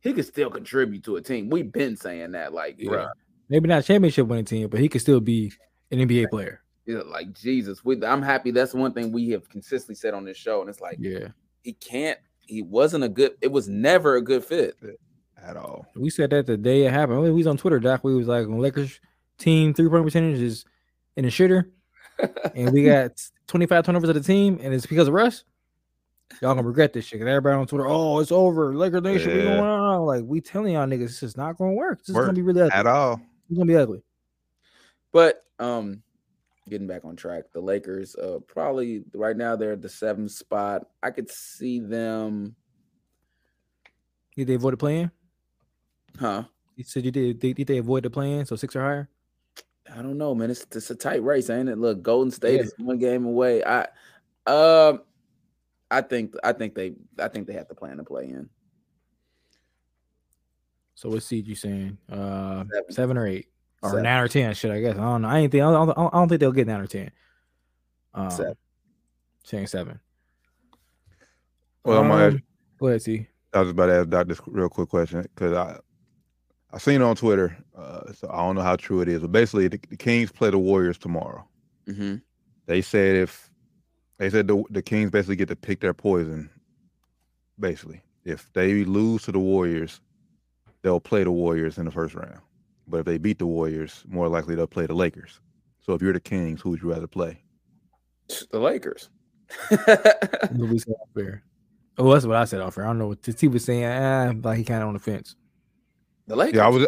[0.00, 1.48] he could still contribute to a team.
[1.48, 2.90] We've been saying that, like, Yeah.
[2.90, 3.10] bruh,
[3.48, 5.52] Maybe not championship winning team, but he could still be
[5.90, 6.60] an NBA player.
[6.86, 7.82] you know, like Jesus.
[7.84, 8.50] We, I'm happy.
[8.50, 11.28] That's one thing we have consistently said on this show, and it's like Yeah,
[11.62, 12.18] he can't.
[12.40, 13.36] He wasn't a good.
[13.40, 14.76] It was never a good fit.
[15.42, 15.86] At all.
[15.94, 17.20] we said that the day it happened.
[17.22, 18.02] We was on Twitter, Doc.
[18.04, 18.98] We was like, when Lakers
[19.38, 20.64] team three point percentage is
[21.16, 21.70] in the shitter,
[22.54, 23.12] and we got
[23.48, 25.44] 25 turnovers of the team, and it's because of Russ.
[26.40, 27.20] Y'all gonna regret this shit.
[27.20, 28.74] 'cause everybody on Twitter, oh, it's over.
[28.74, 29.44] Lakers Nation, we Yeah.
[29.44, 30.00] going on.
[30.06, 32.00] Like we telling y'all niggas, this is not gonna work.
[32.00, 32.72] This is gonna be really ugly.
[32.72, 33.20] At all.
[33.48, 34.02] It's gonna be ugly.
[35.12, 36.02] But um,
[36.68, 40.88] getting back on track, the Lakers uh probably right now they're at the seventh spot.
[41.02, 42.56] I could see them,
[44.36, 45.10] Did they avoid the plan?
[46.18, 46.44] huh?
[46.74, 47.38] You said you did.
[47.38, 48.46] Did, did they avoid the plan?
[48.46, 49.08] So six or higher.
[49.96, 50.50] I don't know, man.
[50.50, 51.78] It's it's a tight race, ain't it?
[51.78, 52.62] Look, Golden State Yeah.
[52.62, 53.62] is one game away.
[53.64, 53.86] I
[54.46, 55.02] um,
[55.90, 58.48] I think I think they I think they have to plan to play in.
[60.96, 61.98] So what seed you saying?
[62.10, 62.90] Uh, Seven.
[62.92, 63.46] seven or eight,
[63.82, 64.02] or Seven.
[64.04, 64.54] nine or ten?
[64.54, 64.94] Shit, I guess.
[64.96, 65.28] I don't know.
[65.28, 65.62] I ain't think.
[65.62, 67.10] I don't, I don't- think they'll get nine or ten.
[68.14, 68.54] Um, Seven.
[69.44, 70.00] Saying seven.
[71.84, 72.42] Well, I'm gonna Um,
[72.80, 73.28] Go ahead, see.
[73.52, 75.78] I was about to ask Doc this real quick question because I
[76.74, 79.30] I seen it on Twitter, uh, so I don't know how true it is, but
[79.30, 81.46] basically the, the Kings play the Warriors tomorrow.
[81.86, 82.16] Mm-hmm.
[82.66, 83.48] They said if
[84.18, 86.50] they said the the Kings basically get to pick their poison.
[87.60, 90.00] Basically, if they lose to the Warriors,
[90.82, 92.40] they'll play the Warriors in the first round.
[92.88, 95.38] But if they beat the Warriors, more likely they'll play the Lakers.
[95.78, 97.40] So if you're the Kings, who would you rather play?
[98.50, 99.10] The Lakers.
[99.68, 101.44] What we said off air.
[101.96, 102.84] Oh, that's what I said off air.
[102.84, 103.84] I don't know what T was saying.
[103.84, 105.36] Ah, like he kind of on the fence.
[106.26, 106.56] The Lakers.
[106.58, 106.86] Yeah, I was.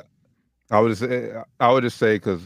[0.70, 2.42] I would say- I would just say because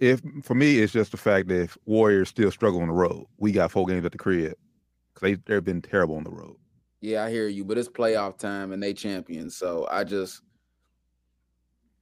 [0.00, 3.26] if for me, it's just the fact that if Warriors still struggle on the road,
[3.38, 4.54] we got four games at the crib
[5.14, 6.56] because they they've been terrible on the road.
[7.00, 9.56] Yeah, I hear you, but it's playoff time and they champions.
[9.56, 10.40] So I just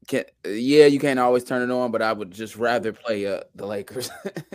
[0.09, 0.26] can't.
[0.47, 3.66] Yeah, you can't always turn it on, but I would just rather play uh, the
[3.66, 4.11] Lakers.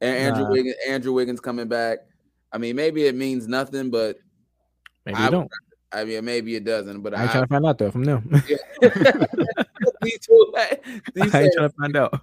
[0.00, 0.50] and Andrew Nah.
[0.50, 1.98] Wiggins, Andrew Wiggins coming back.
[2.52, 4.16] I mean, maybe it means nothing, but
[5.04, 5.50] Maybe I don't.
[5.96, 7.00] I mean, maybe it doesn't.
[7.00, 8.28] But I ain't I, trying to find out though from them.
[10.02, 10.78] these two, I
[11.16, 12.20] ain't trying to find out.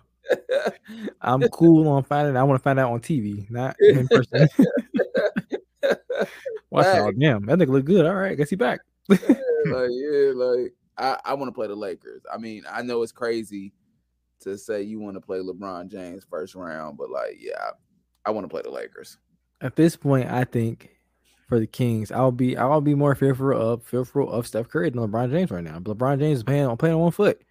[1.21, 2.38] I'm cool on finding.
[2.38, 4.47] I want to find out on TV, not in person.
[6.69, 6.86] Watch.
[6.86, 7.17] Oh, Facts.
[7.19, 8.05] damn, that nigga look good.
[8.05, 8.82] All right, guess he back.
[9.09, 9.19] like
[9.65, 12.21] yeah, like I, I want to play the Lakers.
[12.32, 13.74] I mean, I know it's crazy
[14.41, 18.32] to say you want to play LeBron James first round, but like, yeah, I, I
[18.32, 19.17] want to play the Lakers.
[19.61, 20.93] At this point, I think
[21.54, 25.08] for the Kings, I'll be I'll be more fearful of fearful of Steph Curry than
[25.08, 25.78] LeBron James right now.
[25.78, 27.43] LeBron James is playing on playing on one foot.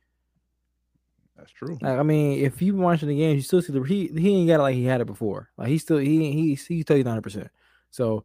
[1.36, 1.78] That's true.
[1.80, 4.34] Like, I mean, if you've been watching the games, you still see the he he
[4.34, 5.50] ain't got it like he had it before.
[5.56, 7.48] Like he still he he he's still ninety percent.
[7.92, 8.24] So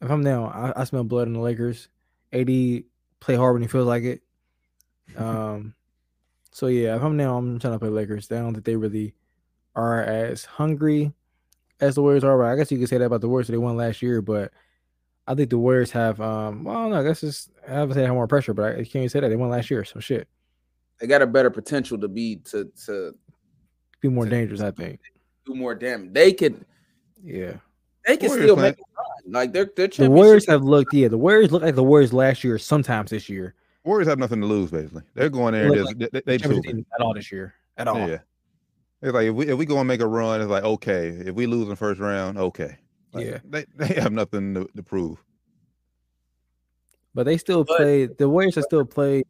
[0.00, 1.88] if I'm down, I, I smell blood in the Lakers.
[2.32, 2.48] AD
[3.20, 4.22] play hard when he feels like it.
[5.16, 5.74] Um,
[6.50, 8.30] so yeah, if I'm now, I'm trying to play Lakers.
[8.30, 9.14] I don't think they really
[9.74, 11.14] are as hungry
[11.80, 12.36] as the Warriors are.
[12.38, 13.48] But I guess you could say that about the Warriors.
[13.48, 14.52] They won last year, but
[15.26, 16.20] I think the Warriors have.
[16.20, 18.76] Um, well, no, I guess it's I haven't say they have more pressure, but I
[18.76, 19.84] can't even say that they won last year.
[19.84, 20.26] So shit,
[21.00, 23.14] They got a better potential to be to to
[24.00, 24.60] be more dangerous.
[24.60, 25.00] I think.
[25.46, 26.12] do more damage.
[26.12, 26.64] They could
[27.24, 27.54] Yeah.
[28.06, 29.32] they can Warriors still playing- make a run.
[29.32, 31.08] Like they're they're The Warriors have looked, yeah.
[31.08, 32.56] The Warriors look like the Warriors last year.
[32.58, 33.54] Sometimes this year,
[33.84, 34.70] Warriors have nothing to lose.
[34.70, 35.70] Basically, they're going there.
[35.70, 36.76] They And look they, they, Championship proven.
[36.78, 37.98] team at all this year, at all.
[38.08, 38.18] Yeah.
[39.02, 41.08] It's like if we if we go and make a run, it's like okay.
[41.08, 42.76] If we lose in the first round, okay.
[43.12, 43.38] Like, Yeah.
[43.44, 45.22] They they have nothing to, to prove.
[47.14, 48.06] But they still But- play.
[48.06, 49.24] The Warriors are still play.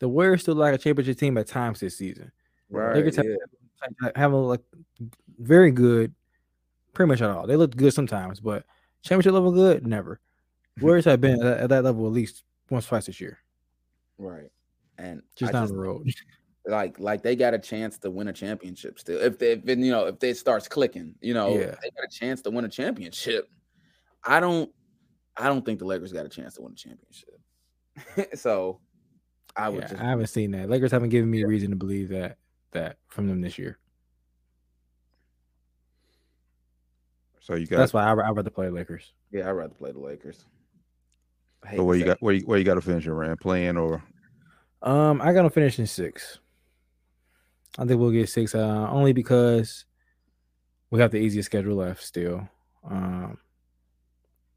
[0.00, 2.30] The Warriors still like a championship team at times this season.
[2.70, 2.96] Right.
[2.96, 4.10] Lakers have, yeah.
[4.14, 4.60] have a, like
[5.38, 6.12] very good,
[6.92, 7.46] pretty much at all.
[7.46, 8.64] They look good sometimes, but
[9.02, 10.20] championship level good never.
[10.80, 13.38] Warriors have been at, at that level at least once, twice this year,
[14.18, 14.50] Right.
[14.98, 16.08] And just I down just- the road.
[16.68, 19.20] like like they got a chance to win a championship still.
[19.20, 21.74] If they if, it- you know if they starts clicking, you know, Yeah.
[21.82, 23.48] they got a chance to win a championship.
[24.24, 24.70] I don't
[25.36, 28.34] I don't think the Lakers got a chance to win a championship.
[28.38, 28.80] so
[29.56, 30.68] I would Yeah, just I haven't seen that.
[30.68, 32.36] Lakers haven't given me a reason to believe that
[32.72, 33.78] that from them this year.
[37.40, 39.12] So you got That's why I, I'd rather play Lakers.
[39.32, 40.44] yeah, I'd rather play the Lakers.
[41.74, 43.76] So where you say got where you, where you got to finish your rant playing
[43.76, 44.02] or
[44.82, 46.38] Um, I gotta finish in six.
[47.76, 48.54] I think we'll get six.
[48.54, 49.84] Uh, only because
[50.90, 52.48] we have the easiest schedule left still.
[52.88, 53.38] Um,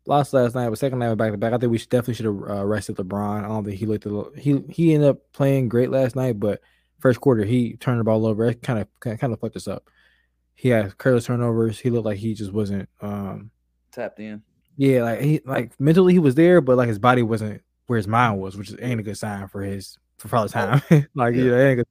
[0.06, 1.54] lost last night, but second night back to back.
[1.54, 3.44] I think we should definitely should have uh, rested LeBron.
[3.44, 6.40] I don't think he looked a little, he he ended up playing great last night,
[6.40, 6.62] but
[7.00, 8.46] first quarter he turned the ball over.
[8.46, 9.90] It kind of kind of fucked us up.
[10.56, 11.80] He had careless turnovers.
[11.80, 12.88] He looked like he just wasn't.
[13.02, 13.52] Um,
[13.92, 14.42] tapped in.
[14.78, 18.08] yeah, like he like mentally he was there, but like his body wasn't where his
[18.08, 20.82] mind was, which is ain't a good sign for his for probably time.
[21.16, 21.44] like Yeah.
[21.44, 21.88] yeah, ain't a good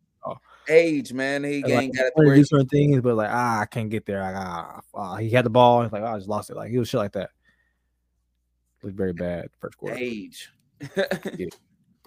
[0.68, 1.44] Age, man.
[1.44, 3.90] He like, ain't got it to where do certain things, but like ah, I can't
[3.90, 4.20] get there.
[4.20, 5.82] Like ah, ah, he had the ball.
[5.82, 6.56] It's like oh, I just lost it.
[6.56, 7.30] Like he was shit like that.
[8.82, 9.96] Looked very bad first quarter.
[9.96, 10.50] age.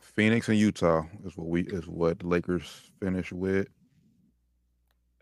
[0.01, 3.67] Phoenix and Utah is what we is what the Lakers finish with.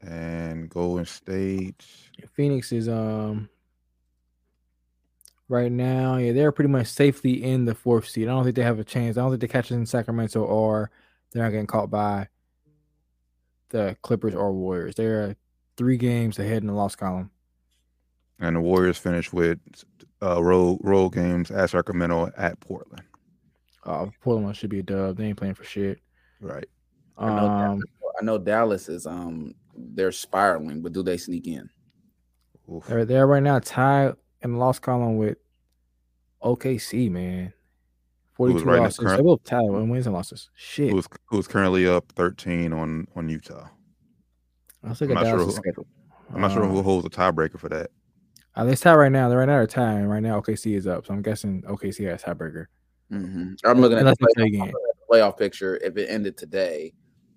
[0.02, 1.86] And Golden State.
[2.34, 3.50] Phoenix is um
[5.52, 8.28] right now, yeah, they're pretty much safely in the fourth seed.
[8.28, 9.18] I don't think they have a chance.
[9.18, 10.90] I don't think they catch it in Sacramento or
[11.32, 12.28] they're not getting caught by
[13.72, 14.96] the Clippers or Warriors.
[14.96, 15.36] They're
[15.78, 17.32] three games ahead in the loss column.
[18.40, 19.60] And the Warriors finish with
[20.22, 23.04] uh, road road games at Sacramento at Portland.
[23.84, 25.18] Uh, Portland should be a dub.
[25.18, 26.00] They ain't playing for shit.
[26.40, 26.68] Right.
[27.18, 27.82] I know that- Um,
[28.20, 31.70] I know Dallas is um they're spiraling, but do they sneak in?
[32.72, 32.86] Oof.
[32.88, 35.38] They're they're right now tied in the loss column with
[36.44, 37.54] OKC, man.
[38.48, 39.00] Who's 42 right now losses.
[39.00, 40.50] current- They both tied in wins and losses.
[40.56, 40.92] Shit.
[40.92, 43.68] Who's who's currently up 13 on on Utah.
[44.84, 45.88] I'll take I'm a not sure Dallas who- schedule.
[46.34, 47.92] I'm not sure who Um, holds the tiebreaker for that.
[48.56, 49.28] uh, they tied right now.
[49.30, 50.06] They're right now they're tying.
[50.06, 51.06] Right now OKC is up.
[51.06, 52.66] So I'm guessing OKC has tiebreaker.
[53.12, 53.58] Mhm.
[53.66, 54.74] I'm looking at Unless the they play playoff, again.
[55.12, 55.78] playoff picture.
[55.84, 56.94] If it ended today,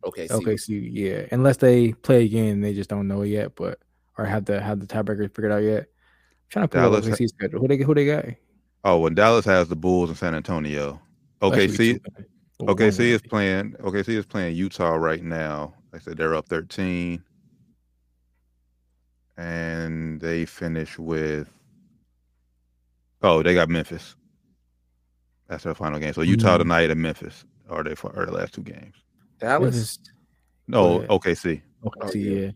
[0.07, 1.26] okay, see, OKC, yeah.
[1.32, 3.80] Unless they play again, they just don't know it yet, but
[4.16, 5.80] or have the have the tiebreaker figured out yet.
[5.82, 7.61] I'm trying to pull up Dallas OKC schedule.
[7.61, 8.26] Who they who they got?
[8.85, 11.01] Oh, and Dallas has the Bulls in San Antonio.
[11.41, 12.26] Oh, that should be OKC two, man.
[12.61, 13.30] Or one OKC is win.
[13.30, 15.74] playing OKC is playing Utah right now.
[15.93, 17.22] Like I said they're up 13.
[19.37, 21.49] And they finish with
[23.22, 24.16] Oh, they got Memphis.
[25.49, 26.12] That's their final game.
[26.12, 26.59] So Utah Mm.
[26.59, 28.95] tonight and Memphis are they for are the last two games.
[29.41, 29.74] Dallas.
[29.74, 29.99] Memphis,
[30.68, 31.09] No, ahead.
[31.11, 31.62] OKC.
[31.82, 32.41] OKC, yeah.
[32.47, 32.51] yeah.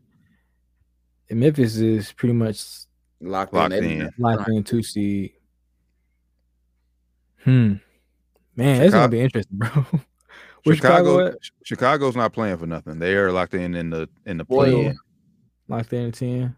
[1.30, 2.62] And Memphis is pretty much
[3.20, 3.82] Locked, Locked in.
[3.82, 3.98] They in.
[4.00, 5.32] didn't- locked in two seed.
[7.44, 7.74] Hmm.
[8.56, 9.68] Man, it's gonna be interesting, bro.
[10.66, 11.36] Chicago, Chicago.
[11.64, 12.98] Chicago's not playing for nothing.
[12.98, 14.94] They are locked in in the in the play.
[15.68, 16.56] Locked in at ten.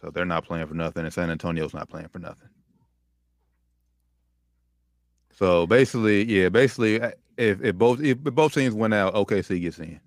[0.00, 2.48] So they're not playing for nothing, and San Antonio's not playing for nothing.
[5.32, 9.78] So basically, yeah, basically, uh, if, if both if both teams win out, OKC gets
[9.78, 10.00] in.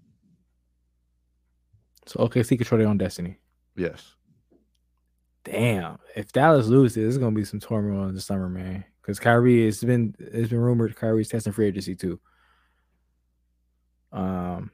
[2.06, 3.38] So OKC control their own destiny.
[3.76, 4.14] Yes.
[5.44, 5.98] Damn.
[6.16, 8.86] If Dallas loses, it's gonna be some turmoil in the summer, man.
[9.08, 12.20] Because Kyrie, it's been it's been rumored Kyrie's testing free agency too.
[14.12, 14.70] Um,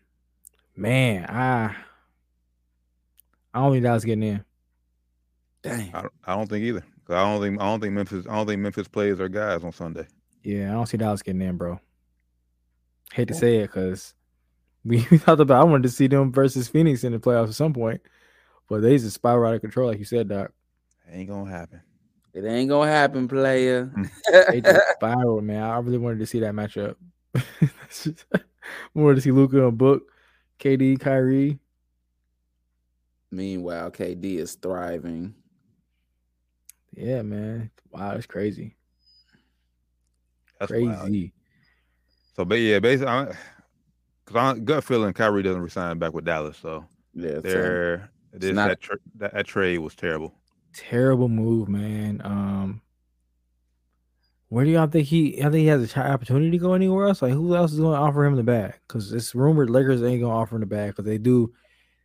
[0.75, 1.75] man, I
[3.53, 4.43] I don't think Dallas getting in.
[5.61, 5.93] Dang.
[5.93, 6.81] I don't, I don't think either.
[7.05, 9.63] 'Cause I don't think I don't think Memphis I don't think Memphis plays their guys
[9.63, 10.07] on Sunday.
[10.41, 11.79] Yeah, I don't see Dallas getting in, bro.
[13.13, 14.15] Hate to say it, because
[14.83, 17.53] we, we talked about I wanted to see them versus Phoenix in the playoffs at
[17.53, 18.01] some point,
[18.67, 20.51] but they just spiral out of control, like you said, Doc.
[21.11, 21.81] Ain't gonna happen.
[22.33, 23.91] It ain't gonna happen, player.
[23.95, 24.09] Mm.
[24.51, 25.61] They just spiral, man.
[25.63, 26.95] I really wanted to see that matchup.
[27.33, 28.25] That's just-
[28.93, 30.03] wanted to see Luka and Book,
[30.59, 31.59] KD, Kyrie.
[33.31, 35.33] Meanwhile, KD is thriving.
[36.95, 37.71] Yeah, man.
[37.91, 38.75] Wow, it's crazy.
[40.59, 40.85] That's crazy.
[40.87, 41.31] wild.
[42.35, 43.33] So, but yeah, basically,
[44.25, 46.57] because I'm gut feeling Kyrie doesn't resign back with Dallas.
[46.57, 50.33] So Yeah, so they're this not- that, tra- that that trade was terrible.
[50.73, 52.21] Terrible move, man.
[52.23, 52.81] Um,
[54.49, 55.39] where do y'all think he?
[55.39, 57.21] I think he has a ch- opportunity to go anywhere else.
[57.21, 58.73] Like, who else is going to offer him the bag?
[58.87, 61.53] Because it's rumored Lakers ain't going to offer him the bag because they do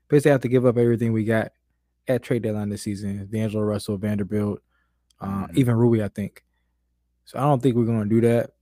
[0.08, 1.52] basically have to give up everything we got
[2.06, 3.26] at trade deadline this season.
[3.30, 4.60] D'Angelo Russell, Vanderbilt,
[5.20, 5.56] uh, Mhm.
[5.56, 6.42] even Ruby, I think.
[7.26, 8.54] So I don't think we're going to do that.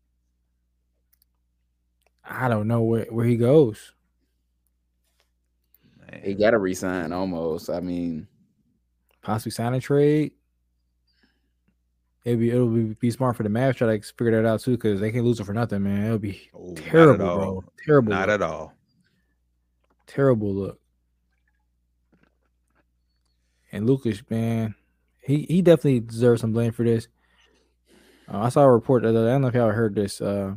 [2.25, 3.93] I don't know where, where he goes.
[6.23, 7.71] He got to resign almost.
[7.71, 8.27] I mean,
[9.27, 10.31] Possibly sign a trade.
[12.25, 14.73] It'll be it'll be, be smart for the Mavs try to figure that out too
[14.73, 16.05] because they can't lose it for nothing, man.
[16.07, 17.65] It'll be Oh, terrible, bro.
[17.85, 18.11] Terrible.
[18.11, 18.35] Not look.
[18.41, 18.73] at all.
[20.07, 20.81] terrible look.
[23.73, 24.75] And Luka's, man,
[25.21, 27.09] he he definitely deserves some blame for this.
[28.33, 30.21] Uh, I saw a report that I don't know if y'all heard this.
[30.21, 30.55] Uh,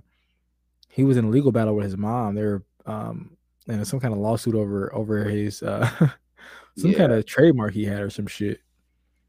[0.89, 2.35] he was in a legal battle with his mom.
[2.35, 3.35] They're um
[3.67, 5.89] in some kind of lawsuit over over his uh
[6.81, 8.61] some kind of trademark he had or some shit.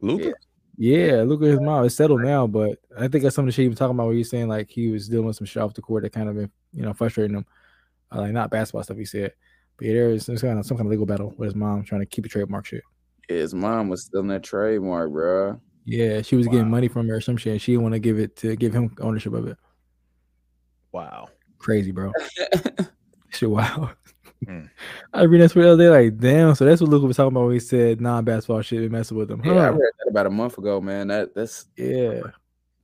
[0.01, 0.35] Luka.
[0.77, 1.85] Yeah, look at his mom.
[1.85, 4.07] It's settled now, but I think that's some of the shit he was talking about
[4.07, 6.29] where he's saying like he was dealing with some shit off the court that kind
[6.29, 7.47] of been, you know, frustrating him.
[8.13, 9.35] Uh, like not basketball stuff he said.
[9.77, 11.85] But yeah, there is some kind of some kind of legal battle with his mom
[11.85, 12.83] trying to keep a trademark shit.
[13.29, 15.61] his mom was still in that trademark, bro.
[15.85, 17.53] Yeah, she was getting money from her or some shit.
[17.53, 19.57] And she didn't want to give it to give him ownership of it.
[20.93, 21.29] Wow.
[21.59, 22.13] Crazy, bro.
[23.31, 23.91] shit, wow.
[24.47, 24.67] Hmm.
[25.13, 26.55] I read that the other day, like, damn.
[26.55, 29.31] So that's what Luka was talking about when he said non-basketball shit been messing with
[29.31, 29.43] him.
[29.45, 31.09] Yeah, I read that about a month ago, man.
[31.09, 32.21] That that's Yeah,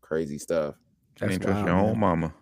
[0.00, 0.74] crazy stuff.
[1.16, 2.00] Can't trust wild, your own man.
[2.00, 2.34] mama.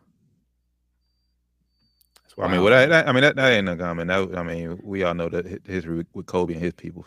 [2.23, 4.09] That's I mean, wild, well, that, I mean, that, that ain't no comment.
[4.09, 7.07] That, I mean, we all know that history with, with Kobe and his people.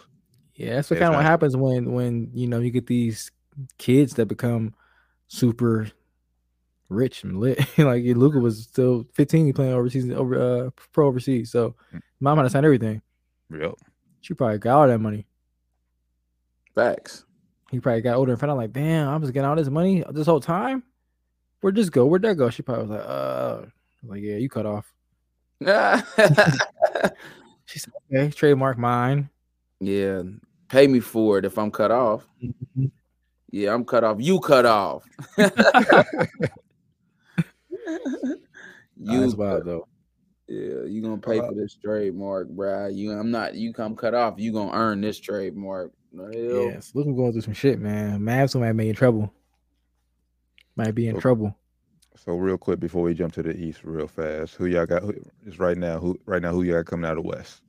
[0.55, 3.31] Yeah, that's what kind of what happens when when you know you get these
[3.77, 4.73] kids that become
[5.27, 5.91] super
[6.89, 7.59] rich and lit.
[7.77, 11.51] like Luka was still 15, he playing overseas over uh pro overseas.
[11.51, 11.75] So
[12.19, 13.01] mom had to sign everything.
[13.51, 13.75] Yep.
[14.21, 15.25] She probably got all that money.
[16.75, 17.25] Facts.
[17.71, 20.03] He probably got older and found out like, damn, I was getting all this money
[20.11, 20.83] this whole time.
[21.61, 22.05] Where'd this go?
[22.05, 22.49] Where'd that go?
[22.49, 23.61] She probably was like, uh,
[24.03, 24.93] like, yeah, you cut off.
[27.67, 29.29] She said, okay, trademark mine.
[29.81, 30.21] yeah,
[30.69, 32.25] pay me for it if I'm cut off.
[33.51, 34.17] Yeah, I'm cut off.
[34.21, 35.03] You cut off.
[38.99, 39.87] Nah, that's you wild though.
[40.47, 42.95] Yeah, you gonna pay for this trademark, bruh.
[42.95, 43.55] You, I'm not.
[43.55, 44.35] You come cut off.
[44.37, 45.91] You gonna earn this trademark.
[46.13, 46.71] The hell?
[46.71, 48.21] Yes, Luka going through some shit, man.
[48.21, 49.31] Mavs might be in trouble.
[50.75, 51.21] Might be in Okay.
[51.21, 51.55] trouble.
[52.15, 55.03] So real quick before we jump to the East, real fast, who y'all got?
[55.03, 55.13] Who,
[55.43, 57.61] just right now, who right now who y'all coming out of the West,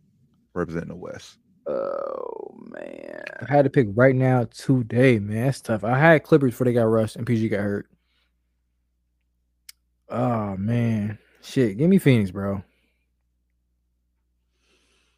[0.55, 1.39] representing the West?
[1.67, 3.25] Oh man.
[3.41, 5.47] I had to pick right now today, man.
[5.47, 5.85] That's tough.
[5.85, 7.91] I had Clippers before they got rushed and PG got hurt.
[10.11, 11.77] Oh man, shit.
[11.77, 12.63] Give me Phoenix, bro.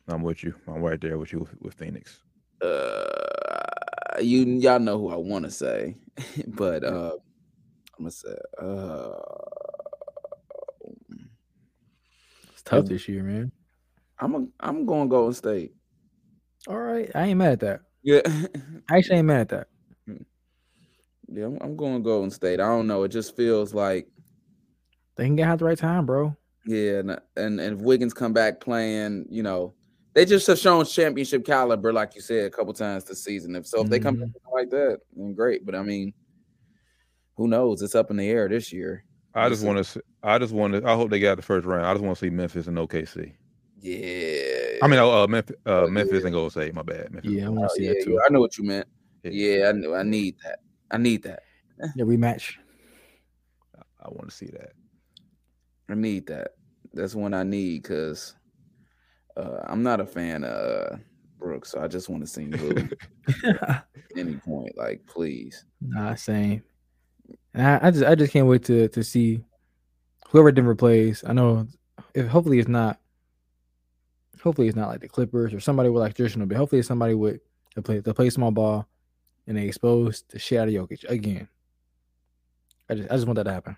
[0.09, 0.55] I'm with you.
[0.67, 2.23] I'm right there with you with, with Phoenix.
[2.61, 5.97] Uh, you y'all know who I want to say,
[6.49, 7.13] but uh,
[7.99, 9.13] I'm gonna say uh,
[12.53, 13.53] It's tough this year, man.
[14.19, 15.73] I'm a, I'm going Golden State.
[16.69, 17.81] All right, I ain't mad at that.
[18.03, 18.21] Yeah,
[18.91, 19.69] I actually ain't mad at that.
[21.29, 22.61] yeah, I'm, I'm going Golden State.
[22.61, 23.05] I don't know.
[23.05, 24.09] It just feels like
[25.21, 26.35] They can get out at the right time, bro.
[26.65, 29.75] yeah, and and, and if Wiggins come back playing, you know,
[30.15, 33.55] they just have shown championship caliber, like you said a couple times this season.
[33.55, 35.67] If so, if they come back like that, then great.
[35.67, 36.15] But I mean,
[37.37, 37.83] who knows?
[37.83, 39.05] It's up in the air this year.
[39.35, 40.03] I just want to.
[40.23, 40.89] I just want to.
[40.89, 41.85] I hope they got the first round.
[41.85, 43.35] I just want to see Memphis and OKC.
[43.79, 44.79] Yeah.
[44.83, 46.27] I mean, uh, Memphis, uh, Oh, Memphis yeah.
[46.29, 46.73] and Golden State.
[46.75, 47.13] My bad.
[47.13, 47.31] Memphis.
[47.31, 48.21] Yeah, I Oh, want to see yeah, that yeah, too.
[48.27, 48.89] I know what you meant.
[49.23, 49.31] Yeah.
[49.33, 49.95] Yeah, I know.
[49.95, 50.61] I need that.
[50.91, 51.41] I need that.
[51.97, 52.55] The rematch.
[54.03, 54.73] I want to see that.
[55.93, 56.53] I need that.
[56.93, 58.35] That's one I need because
[59.37, 60.97] uh, I'm not a fan of uh,
[61.39, 62.91] Brooks, so I just want to see him
[63.45, 63.85] at
[64.17, 64.77] any point.
[64.77, 65.65] Like, please.
[65.81, 66.63] nah, same.
[67.55, 69.43] I, I just, I just can't wait to to see
[70.29, 71.25] whoever Denver plays.
[71.27, 71.67] I know,
[72.15, 72.99] if hopefully it's not.
[74.43, 77.15] Hopefully it's not like the Clippers or somebody with like traditional, but hopefully it's somebody
[77.15, 77.41] with
[77.75, 78.89] to play to play small ball,
[79.47, 81.49] and they expose the shit out of Jokic again.
[82.89, 83.77] I just, I just want that to happen.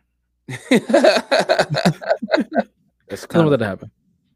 [3.12, 3.90] It's kind want of that to happen.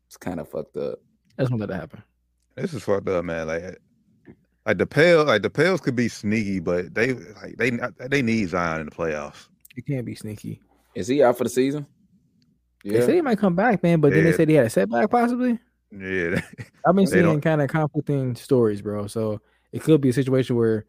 [0.06, 0.98] it's kind of fucked up.
[1.36, 2.02] That's just want that to happen.
[2.56, 3.46] This is fucked up, man.
[3.46, 3.80] Like,
[4.66, 7.70] like the pale, like the Pels could be sneaky, but they like they
[8.08, 9.48] they need Zion in the playoffs.
[9.74, 10.60] You can't be sneaky.
[10.94, 11.86] Is he out for the season?
[12.84, 13.00] Yeah.
[13.00, 15.10] They say he might come back, man, but then they said he had a setback
[15.10, 15.58] possibly.
[15.90, 16.40] Yeah,
[16.86, 19.06] I've been seeing kind of conflicting stories, bro.
[19.06, 19.40] So
[19.72, 20.86] it could be a situation where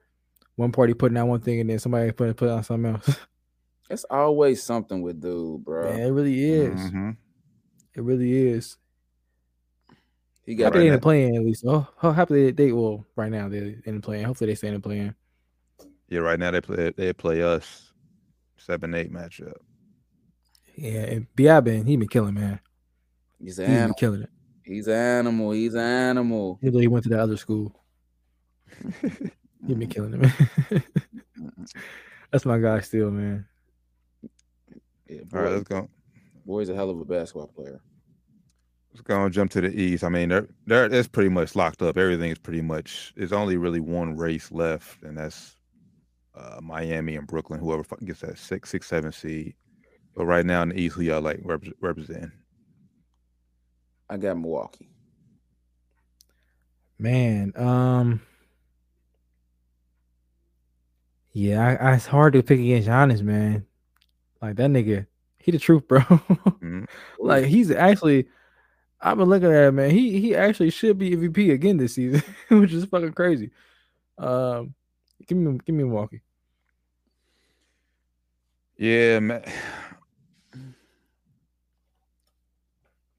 [0.56, 3.18] one party putting out one thing and then somebody putting put out something else.
[3.90, 5.90] It's always something with dude, bro.
[5.90, 6.80] yeah, it really is.
[6.80, 7.18] Mhm.
[7.96, 8.78] It really is.
[10.46, 11.64] He got Happy they right didn't play in at least.
[11.68, 14.26] Oh, happy they, they well right now they're in the playing.
[14.26, 15.14] Hopefully they stay in the playing.
[16.10, 16.20] yeah.
[16.20, 17.92] Right now they play they play us
[18.58, 19.54] seven eight matchup.
[20.76, 22.60] Yeah, and BI been he been killing man.
[23.40, 23.96] he's He's an been animal.
[23.96, 24.30] killing it.
[24.64, 25.52] He's an animal.
[25.52, 26.60] He's an animal.
[26.62, 27.74] Even though he went to the other school,
[29.66, 30.20] he been killing it,
[30.72, 30.84] man.
[32.32, 33.46] That's my guy still, man.
[35.10, 35.90] Yeah, All right, boy, let's go.
[36.46, 37.82] boy's a hell of a basketball player.
[38.92, 40.04] Let's go and jump to the East.
[40.04, 41.98] I mean, they're, they're it's pretty much locked up.
[41.98, 43.14] Everything is pretty much.
[43.16, 45.56] There's only really one race left, and that's
[46.36, 47.60] uh, Miami and Brooklyn.
[47.60, 49.54] Whoever gets that six, six, seven seed.
[50.16, 52.32] But right now in the East, who y'all like rep- representing?
[54.10, 54.90] I got Milwaukee.
[56.98, 58.22] Man, um,
[61.34, 63.68] yeah, I, I, it's hard to pick against Giannis, man.
[64.42, 65.08] Like that nigga,
[65.40, 66.02] he the truth, bro.
[66.02, 66.84] mm-hmm.
[67.20, 68.28] Like he's actually,
[69.02, 69.92] I've been looking at him, man.
[69.92, 73.52] He he actually should be MVP again this season, which is fucking crazy.
[74.18, 74.74] Um,
[75.28, 76.22] give me give me Milwaukee.
[78.78, 79.44] Yeah, man.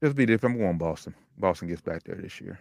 [0.03, 0.55] Just be different.
[0.55, 1.13] I'm going Boston.
[1.37, 2.59] Boston gets back there this year.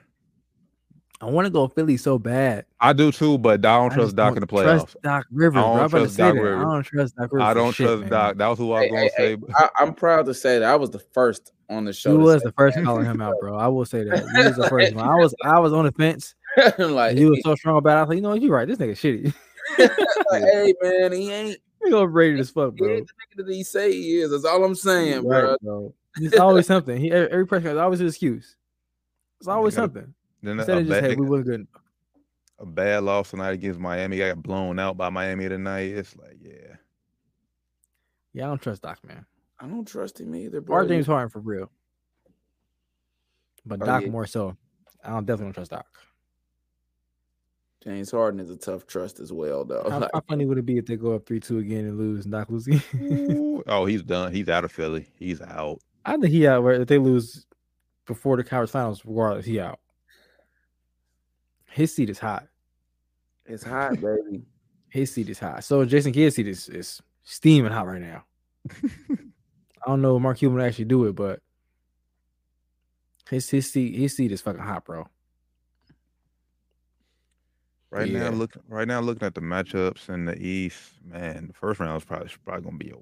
[1.21, 2.65] I want to go Philly so bad.
[2.81, 4.65] I do too, but I don't I trust Doc in the playoffs.
[4.65, 5.59] Trust Doc Rivers.
[5.59, 6.57] I don't trust Doc Rivers.
[6.57, 7.45] I don't trust Doc Rivers.
[7.45, 8.11] I don't shit, trust man.
[8.11, 8.37] Doc.
[8.39, 9.41] That was who I was hey, going to hey, say.
[9.49, 12.13] Hey, I, am proud to say that I was the first on the show.
[12.13, 13.57] You was the first calling him out, bro.
[13.57, 14.25] I will say that.
[14.33, 15.09] You was the first one.
[15.09, 16.37] I was I was on the fence.
[16.79, 17.99] like you was so strong about it.
[17.99, 18.69] I was like, you know, you're right.
[18.69, 19.35] This nigga shitty.
[20.31, 22.89] like, hey man, he ain't he overrated as fuck, bro.
[22.89, 24.31] He ain't the nigga that he say he is.
[24.31, 25.57] That's all I'm saying, right, bro.
[25.63, 25.95] bro.
[26.17, 26.97] It's always something.
[26.97, 28.57] He every person has always an excuse.
[29.41, 30.15] It's always something.
[30.43, 31.67] Then Instead of just hey, we were good
[32.59, 34.23] a bad loss tonight against Miami.
[34.23, 35.93] I got blown out by Miami tonight.
[35.93, 36.77] It's like, yeah.
[38.33, 39.25] Yeah, I don't trust Doc, man.
[39.61, 40.61] I don't trust him either.
[40.61, 40.77] Bro.
[40.77, 41.71] Our James Harden for real.
[43.65, 44.11] But oh, Doc yeah.
[44.11, 44.57] more so.
[45.05, 45.87] I don't definitely don't trust Doc.
[47.83, 49.87] James Harden is a tough trust as well, though.
[49.89, 51.97] How, like, how funny would it be if they go up three two again and
[51.97, 52.83] lose and Doc loses?
[53.67, 54.33] oh, he's done.
[54.33, 55.07] He's out of Philly.
[55.17, 55.81] He's out.
[56.05, 56.65] I think he out.
[56.65, 57.47] Where if they lose
[58.05, 59.79] before the conference finals, regardless, he out.
[61.79, 62.49] His seat is hot.
[63.47, 64.43] It's hot, baby.
[64.89, 65.63] His seat is hot.
[65.63, 68.25] So Jason Kidd's seat is, is steaming hot right now.
[68.83, 71.39] I don't know if Mark Cuban actually do it, but
[73.31, 75.07] his his seat his seat is fucking hot, bro.
[77.91, 78.25] Right yeah.
[78.25, 81.97] now, look right now looking at the matchups in the East, man, the first round
[81.97, 82.97] is probably probably gonna be a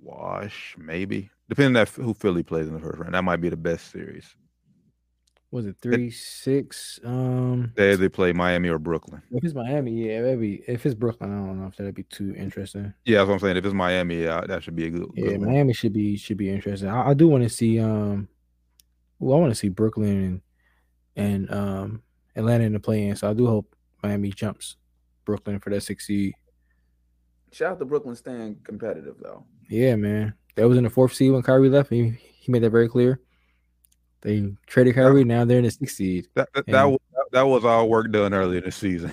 [0.00, 1.28] wash, maybe.
[1.50, 3.12] Depending on who Philly plays in the first round.
[3.12, 4.34] That might be the best series
[5.52, 6.98] was it three six?
[7.04, 9.22] Um, they they play Miami or Brooklyn.
[9.30, 12.34] If it's Miami, yeah, maybe if it's Brooklyn, I don't know if that'd be too
[12.36, 12.92] interesting.
[13.04, 13.56] Yeah, that's what I'm saying.
[13.58, 15.10] If it's Miami, yeah, that should be a good.
[15.14, 16.88] Yeah, good Miami should be should be interesting.
[16.88, 18.28] I, I do want to see um,
[19.18, 20.40] well, I want to see Brooklyn and
[21.14, 22.02] and um
[22.34, 23.14] Atlanta in the play in.
[23.16, 24.76] So I do hope Miami jumps
[25.26, 26.32] Brooklyn for that six seed.
[27.52, 29.44] Shout out to Brooklyn staying competitive though.
[29.68, 30.32] Yeah, man.
[30.56, 31.90] That was in the fourth seed when Kyrie left.
[31.90, 33.20] He he made that very clear.
[34.22, 35.24] They traded Kyrie.
[35.24, 36.28] Now they're in the sixth seed.
[36.34, 37.00] That that, that, was,
[37.32, 39.12] that was all work done earlier this season.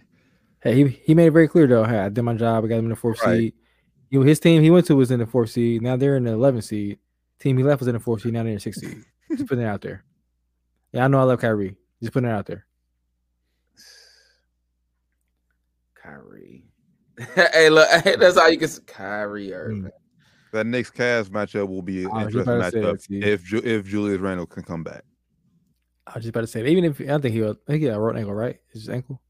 [0.62, 1.84] hey, he, he made it very clear though.
[1.84, 2.64] Hey, I did my job.
[2.64, 3.38] I got him in the fourth right.
[3.38, 3.54] seed.
[4.10, 5.82] You know, his team he went to was in the fourth seed.
[5.82, 6.98] Now they're in the eleventh seed.
[7.40, 8.32] Team he left was in the fourth seed.
[8.32, 9.02] Now they're in the sixth seed.
[9.30, 10.04] Just putting it out there.
[10.92, 11.76] Yeah, I know I love Kyrie.
[12.00, 12.64] Just putting it out there.
[16.00, 16.64] Kyrie.
[17.52, 19.82] hey, look, hey, that's how you can Kyrie Irving.
[19.82, 19.90] Mm
[20.52, 24.82] that next Cavs matchup will be an interesting matchup if if Julius Randle can come
[24.82, 25.02] back.
[26.06, 27.96] I was just about to say, even if I think he, I think he got
[27.96, 28.58] a road ankle, right?
[28.72, 29.20] His ankle.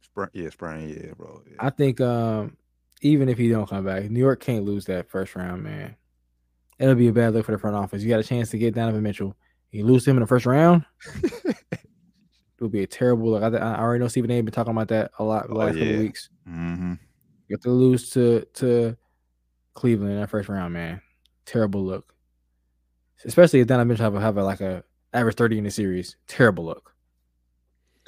[0.00, 1.42] Sprain, yeah, sprain, yeah, bro.
[1.48, 1.56] Yeah.
[1.60, 2.56] I think um,
[3.02, 5.96] even if he don't come back, New York can't lose that first round, man.
[6.78, 8.02] It'll be a bad look for the front office.
[8.02, 9.36] You got a chance to get Donovan Mitchell.
[9.70, 10.84] You lose him in the first round.
[11.22, 11.80] it
[12.60, 13.42] would be a terrible look.
[13.42, 14.40] I, I already know Stephen A.
[14.40, 15.84] been talking about that a lot the oh, last yeah.
[15.84, 16.30] couple weeks.
[16.48, 16.94] Mm-hmm.
[17.48, 18.96] You have to lose to to
[19.78, 21.00] Cleveland in that first round, man.
[21.46, 22.12] Terrible look.
[23.24, 26.16] Especially if Donovan Mitchell have, a, have a, like a average 30 in the series.
[26.26, 26.92] Terrible look.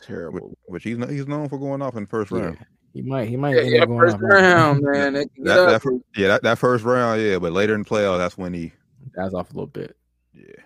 [0.03, 0.59] Terrible.
[0.67, 2.57] Which, he's he's known for going off in the first round.
[2.59, 5.13] Yeah, he might he might yeah, yeah first off, round, man.
[5.13, 8.53] that, that, yeah, that, that first round, yeah, but later in the playoff, that's when
[8.53, 8.73] he
[9.15, 9.97] that's off a little bit.
[10.35, 10.65] Yeah.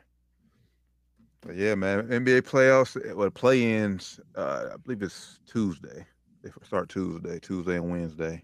[1.42, 2.09] But yeah, man.
[2.09, 6.07] NBA playoffs, well, play-ins, uh, I believe it's Tuesday.
[6.42, 8.42] They start Tuesday, Tuesday and Wednesday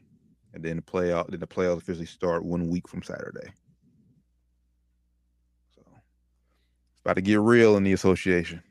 [0.54, 3.52] and then the playoff then the playoffs officially start one week from Saturday.
[5.74, 8.62] So it's about to get real in the association.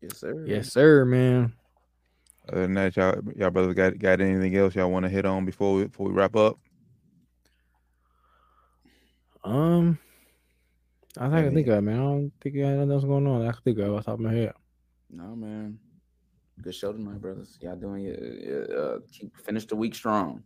[0.00, 0.44] Yes, sir.
[0.46, 1.52] Yes, sir, man.
[2.48, 5.44] Other than that, y'all, y'all brothers got got anything else y'all want to hit on
[5.44, 6.58] before we before we wrap up?
[9.44, 9.98] Um,
[11.16, 11.98] I think I think of it, man.
[11.98, 13.46] I don't think I nothing else going on.
[13.46, 14.52] I can think of off the top of my head.
[15.10, 15.78] No, man.
[16.62, 17.56] Good show tonight, brothers.
[17.60, 18.70] Y'all doing it.
[18.70, 20.42] Uh, keep finish the week strong.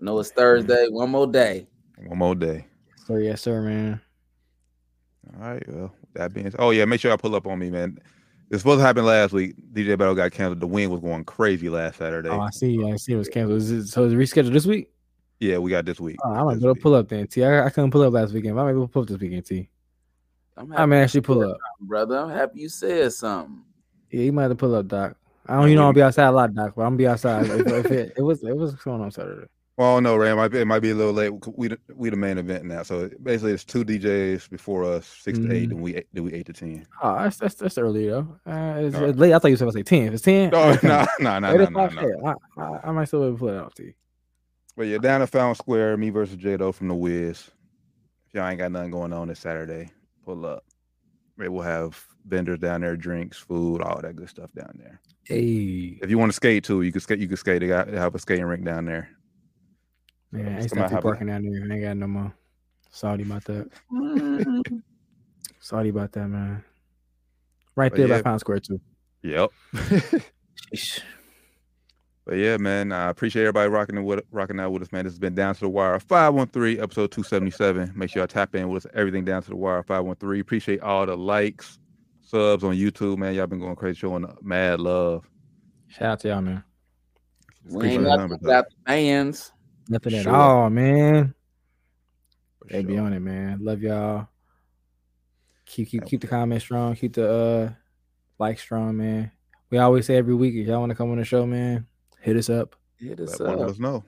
[0.00, 0.88] I know it's Thursday.
[0.88, 1.66] One more day.
[2.06, 2.66] One more day.
[3.06, 4.00] So yes, sir, man.
[5.34, 5.62] All right.
[5.68, 7.98] Well, that being oh yeah, make sure I pull up on me, man.
[8.50, 9.54] It's supposed to happen last week.
[9.72, 10.60] DJ Battle got canceled.
[10.60, 12.28] The win was going crazy last Saturday.
[12.28, 12.84] Oh, I see.
[12.84, 13.14] I see.
[13.14, 13.62] It was canceled.
[13.62, 14.90] Is it, so is it rescheduled this week?
[15.40, 16.16] Yeah, we got this week.
[16.24, 17.26] Oh, I might go pull up then.
[17.26, 17.42] T.
[17.42, 18.58] I, I couldn't pull up last weekend.
[18.60, 19.46] I might go pull up this weekend.
[19.46, 19.68] T.
[20.56, 21.56] I'm I may actually pull up.
[21.80, 22.18] brother.
[22.18, 23.62] I'm happy you said something.
[24.10, 25.16] Yeah, you might have to pull up, Doc.
[25.46, 27.46] I don't, you know, I'll be outside a lot, Doc, but I'm gonna be outside.
[27.46, 29.46] if, if it, it was, it was going on Saturday.
[29.76, 30.30] Well, no, Ray.
[30.30, 31.32] It might be, it might be a little late.
[31.56, 35.52] We we the main event now, so basically it's two DJs before us, 6 to
[35.52, 36.86] eight, and we eight- then we eight to ten.
[37.02, 38.36] Oh, that's that's, that's early though.
[38.46, 39.10] Uh, it's, Alright.
[39.10, 39.32] it's late.
[39.32, 40.06] I thought you said say ten.
[40.06, 40.86] If it's ten, No, okay.
[40.86, 43.56] no, no, no, no, no, I, I, I might still be able to pull it
[43.56, 43.94] off to you.
[44.76, 47.50] But yeah, down at Fountain Square, me versus Jado from the Wiz.
[48.28, 49.90] If y'all ain't got nothing going on this Saturday,
[50.24, 50.64] pull up.
[51.36, 55.00] Maybe we'll have vendors down there, drinks, food, all that good stuff down there.
[55.24, 57.18] Hey, If you want to skate too, you can skate.
[57.18, 57.60] You can skate.
[57.60, 59.08] They got they have a skating rink down there.
[60.32, 61.62] man, I Just ain't come out, stop parking down there.
[61.70, 62.34] I ain't got no more.
[62.90, 63.70] Sorry about that.
[65.60, 66.62] Sorry about that, man.
[67.76, 68.16] Right But there yeah.
[68.18, 68.80] by Pound Square too.
[69.22, 69.50] Yep.
[72.26, 75.04] But yeah, man, I appreciate everybody rocking it with rocking out with us, man.
[75.04, 77.92] This has been Down to the Wire 513, episode 277.
[77.94, 78.92] Make sure y'all tap in with us.
[78.94, 80.40] Everything Down to the Wire 513.
[80.40, 81.78] Appreciate all the likes,
[82.24, 83.34] subs on YouTube, man.
[83.34, 85.24] Y'all been going crazy, showing mad love.
[85.88, 86.64] Shout out to y'all, man.
[87.64, 88.48] we Appreciate ain't nothing numbers, though.
[88.50, 89.52] the fans.
[89.88, 91.34] Nothing at all, man.
[92.58, 93.58] For They be on it, man.
[93.62, 94.28] Love y'all.
[95.66, 96.94] Keep keep keep the comments strong.
[96.94, 97.72] Keep the uh
[98.38, 99.30] like strong, man.
[99.70, 101.86] We always say every week if y'all want to come on the show, man,
[102.20, 102.76] hit us up.
[102.96, 103.70] Hit us Let one of up.
[103.70, 104.04] us know.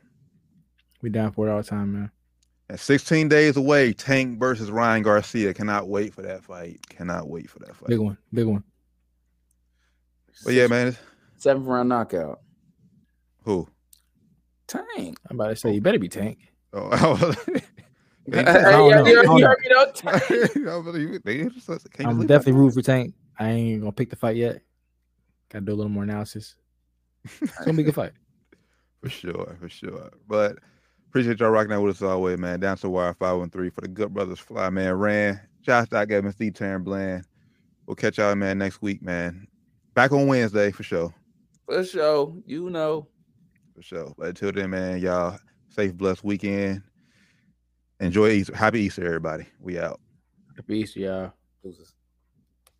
[1.02, 2.10] We down for it all the time, man.
[2.68, 5.54] And 16 days away, Tank versus Ryan Garcia.
[5.54, 6.80] Cannot wait for that fight.
[6.88, 7.88] Cannot wait for that fight.
[7.88, 8.64] Big one, big one.
[10.44, 10.88] But yeah, man.
[10.88, 11.02] it's-
[11.38, 12.40] Seventh round knockout.
[13.44, 13.68] Who?
[14.66, 15.18] Tank.
[15.30, 16.38] I'm about to say you better be Tank.
[16.72, 17.32] Oh, I you don't know.
[19.04, 20.56] heard- you I don't heard me though, Tank.
[20.66, 21.24] I believe it.
[21.24, 22.58] They- can't just I'm definitely that.
[22.58, 23.14] rooting for Tank.
[23.38, 24.62] I ain't gonna pick the fight yet.
[25.50, 26.56] Gotta do a little more analysis.
[27.40, 28.12] It's gonna be a good fight.
[29.02, 30.10] For sure, for sure.
[30.26, 30.58] But
[31.09, 32.61] appreciate y'all rocking out with us always, man.
[32.61, 34.94] Down to wire 513 for the Good Brothers Fly, man.
[34.94, 37.24] Ran, Josh Doc Evans, D Taryn Bland.
[37.86, 39.46] We'll catch y'all, man, next week, man.
[39.94, 41.14] Back on Wednesday for sure.
[41.66, 42.34] For sure.
[42.44, 43.07] You know.
[43.74, 44.14] For sure.
[44.18, 45.38] But until then, man, y'all
[45.70, 46.82] safe, blessed weekend.
[48.00, 48.54] Enjoy Easter.
[48.54, 49.46] Happy Easter, everybody.
[49.61, 50.00] We out.
[50.57, 51.32] Happy Easter, y'all.